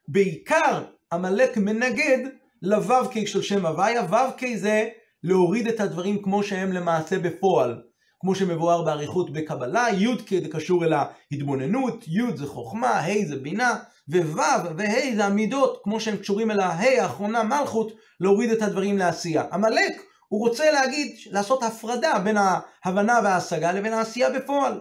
בעיקר 0.09 0.85
עמלק 1.12 1.57
מנגד 1.57 2.19
לו"ק 2.62 3.27
של 3.27 3.42
שם 3.42 3.66
הוויה, 3.66 4.03
ו"ק 4.03 4.40
זה 4.57 4.88
להוריד 5.27 5.69
את 5.69 5.81
הדברים 5.81 6.23
כמו 6.23 6.43
שהם 6.43 6.73
למעשה 6.73 7.19
בפועל. 7.19 7.83
כמו 8.21 8.35
שמבואר 8.35 8.83
באריכות 8.83 9.33
בקבלה, 9.33 9.87
י"ק 9.91 10.31
זה 10.43 10.49
קשור 10.53 10.85
אל 10.85 10.93
ההתבוננות, 10.93 12.05
י' 12.09 12.37
זה 12.37 12.47
חוכמה, 12.47 13.01
ה' 13.01 13.27
זה 13.29 13.37
בינה, 13.37 13.75
וו' 14.09 14.41
וה' 14.77 15.17
זה 15.17 15.25
המידות, 15.25 15.81
כמו 15.85 16.01
שהם 16.01 16.17
קשורים 16.17 16.51
אל 16.51 16.61
הה' 16.61 17.03
האחרונה, 17.03 17.43
מלכות, 17.43 17.93
להוריד 18.21 18.51
את 18.51 18.62
הדברים 18.62 18.99
לעשייה. 18.99 19.45
עמלק, 19.53 20.03
הוא 20.29 20.41
רוצה 20.41 20.71
להגיד, 20.71 21.17
לעשות 21.31 21.62
הפרדה 21.62 22.19
בין 22.25 22.37
ההבנה 22.37 23.21
וההשגה 23.25 23.73
לבין 23.73 23.93
העשייה 23.93 24.31
בפועל. 24.31 24.81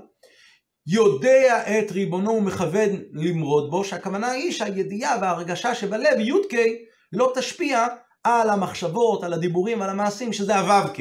יודע 0.87 1.63
את 1.79 1.91
ריבונו 1.91 2.31
ומכוון 2.31 2.89
למרוד 3.13 3.71
בו, 3.71 3.83
שהכוונה 3.83 4.31
היא 4.31 4.51
שהידיעה 4.51 5.17
וההרגשה 5.21 5.75
שבלב, 5.75 6.19
י"ק, 6.19 6.53
לא 7.13 7.31
תשפיע 7.35 7.87
על 8.25 8.49
המחשבות, 8.49 9.23
על 9.23 9.33
הדיבורים, 9.33 9.81
על 9.81 9.89
המעשים, 9.89 10.33
שזה 10.33 10.59
הו"ק. 10.59 10.97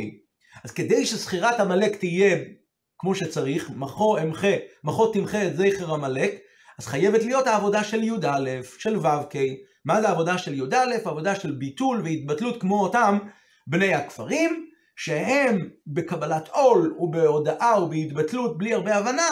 אז 0.65 0.71
כדי 0.71 1.07
שזכירת 1.07 1.61
עמלק 1.61 1.97
תהיה 1.97 2.39
כמו 2.99 3.15
שצריך, 3.15 3.71
מחו 3.77 4.19
אמחה, 4.19 4.53
מחו 4.85 5.07
תמחה 5.07 5.47
את 5.47 5.57
זכר 5.57 5.95
עמלק, 5.95 6.35
אז 6.79 6.87
חייבת 6.87 7.23
להיות 7.25 7.47
העבודה 7.47 7.85
של 7.85 8.03
י"א, 8.03 8.51
של 8.79 8.97
ו"ק. 8.97 9.35
מה 9.85 10.01
זה 10.01 10.09
העבודה 10.09 10.39
של 10.39 10.55
י"א? 10.55 10.77
עבודה 11.05 11.35
של 11.35 11.53
ביטול 11.53 12.03
והתבטלות 12.05 12.61
כמו 12.61 12.81
אותם 12.81 13.19
בני 13.67 13.95
הכפרים, 13.95 14.71
שהם 14.97 15.69
בקבלת 15.87 16.49
עול 16.49 16.97
ובהודאה 16.99 17.83
ובהתבטלות 17.83 18.59
בלי 18.59 18.75
הרבה 18.75 18.97
הבנה, 18.97 19.29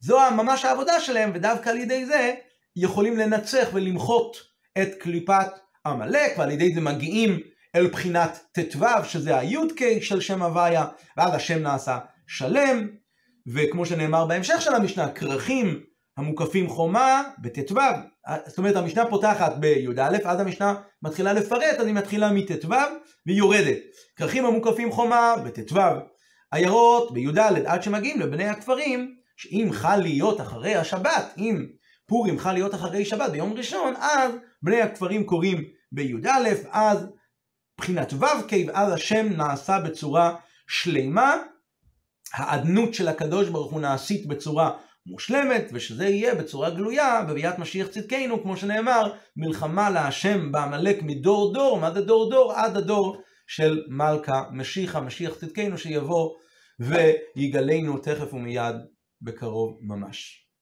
זו 0.00 0.18
ממש 0.36 0.64
העבודה 0.64 1.00
שלהם, 1.00 1.30
ודווקא 1.34 1.68
על 1.68 1.76
ידי 1.76 2.06
זה 2.06 2.34
יכולים 2.76 3.16
לנצח 3.16 3.68
ולמחות 3.72 4.36
את 4.82 4.94
קליפת 5.00 5.46
עמלק, 5.86 6.38
ועל 6.38 6.50
ידי 6.50 6.74
זה 6.74 6.80
מגיעים 6.80 7.38
אל 7.76 7.86
בחינת 7.86 8.38
ט"ו, 8.52 8.84
שזה 9.04 9.38
הי"ק 9.38 10.00
של 10.00 10.20
שם 10.20 10.42
הוויה, 10.42 10.86
ואז 11.16 11.34
השם 11.34 11.62
נעשה 11.62 11.98
שלם, 12.26 12.88
וכמו 13.54 13.86
שנאמר 13.86 14.26
בהמשך 14.26 14.60
של 14.60 14.74
המשנה, 14.74 15.12
כרכים 15.12 15.80
המוקפים 16.16 16.68
חומה 16.68 17.22
בט"ו. 17.38 17.74
זאת 18.46 18.58
אומרת, 18.58 18.76
המשנה 18.76 19.06
פותחת 19.06 19.56
בי"א, 19.56 20.16
אז 20.24 20.40
המשנה 20.40 20.74
מתחילה 21.02 21.32
לפרט, 21.32 21.78
אז 21.78 21.86
היא 21.86 21.94
מתחילה 21.94 22.32
מט"ו 22.32 22.68
והיא 23.26 23.38
יורדת. 23.38 23.78
כרכים 24.16 24.46
המוקפים 24.46 24.92
חומה 24.92 25.34
בט"ו. 25.44 25.80
עיירות 26.52 27.14
בי"ד, 27.14 27.38
עד 27.66 27.82
שמגיעים 27.82 28.20
לבני 28.20 28.48
הכפרים, 28.48 29.14
שאם 29.36 29.68
חל 29.72 29.96
להיות 29.96 30.40
אחרי 30.40 30.74
השבת, 30.74 31.34
אם 31.38 31.66
פורים 32.10 32.38
חל 32.38 32.52
להיות 32.52 32.74
אחרי 32.74 33.04
שבת 33.04 33.30
ביום 33.30 33.52
ראשון, 33.52 33.94
אז 33.96 34.32
בני 34.62 34.80
הכפרים 34.80 35.24
קוראים 35.24 35.64
בי"א, 35.92 36.48
אז 36.70 37.06
מבחינת 37.78 38.12
ו"ק, 38.12 38.52
ואז 38.66 38.92
השם 38.92 39.26
נעשה 39.36 39.80
בצורה 39.80 40.36
שלמה. 40.68 41.34
האדנות 42.34 42.94
של 42.94 43.08
הקדוש 43.08 43.48
ברוך 43.48 43.72
הוא 43.72 43.80
נעשית 43.80 44.26
בצורה 44.26 44.70
מושלמת, 45.06 45.70
ושזה 45.72 46.08
יהיה 46.08 46.34
בצורה 46.34 46.70
גלויה 46.70 47.24
בביאת 47.28 47.58
משיח 47.58 47.86
צדקנו, 47.86 48.42
כמו 48.42 48.56
שנאמר, 48.56 49.12
מלחמה 49.36 49.90
להשם 49.90 50.52
בעמלק 50.52 51.02
מדור 51.02 51.54
דור, 51.54 51.80
מה 51.80 51.90
זה 51.92 52.00
דור 52.00 52.30
דור? 52.30 52.52
עד 52.52 52.76
הדור 52.76 53.22
של 53.46 53.82
מלכה 53.88 54.44
משיחה, 54.52 55.00
משיח 55.00 55.34
צדקנו, 55.34 55.78
שיבוא 55.78 56.30
ויגלנו 56.80 57.98
תכף 57.98 58.34
ומיד 58.34 58.76
בקרוב 59.22 59.78
ממש. 59.80 60.49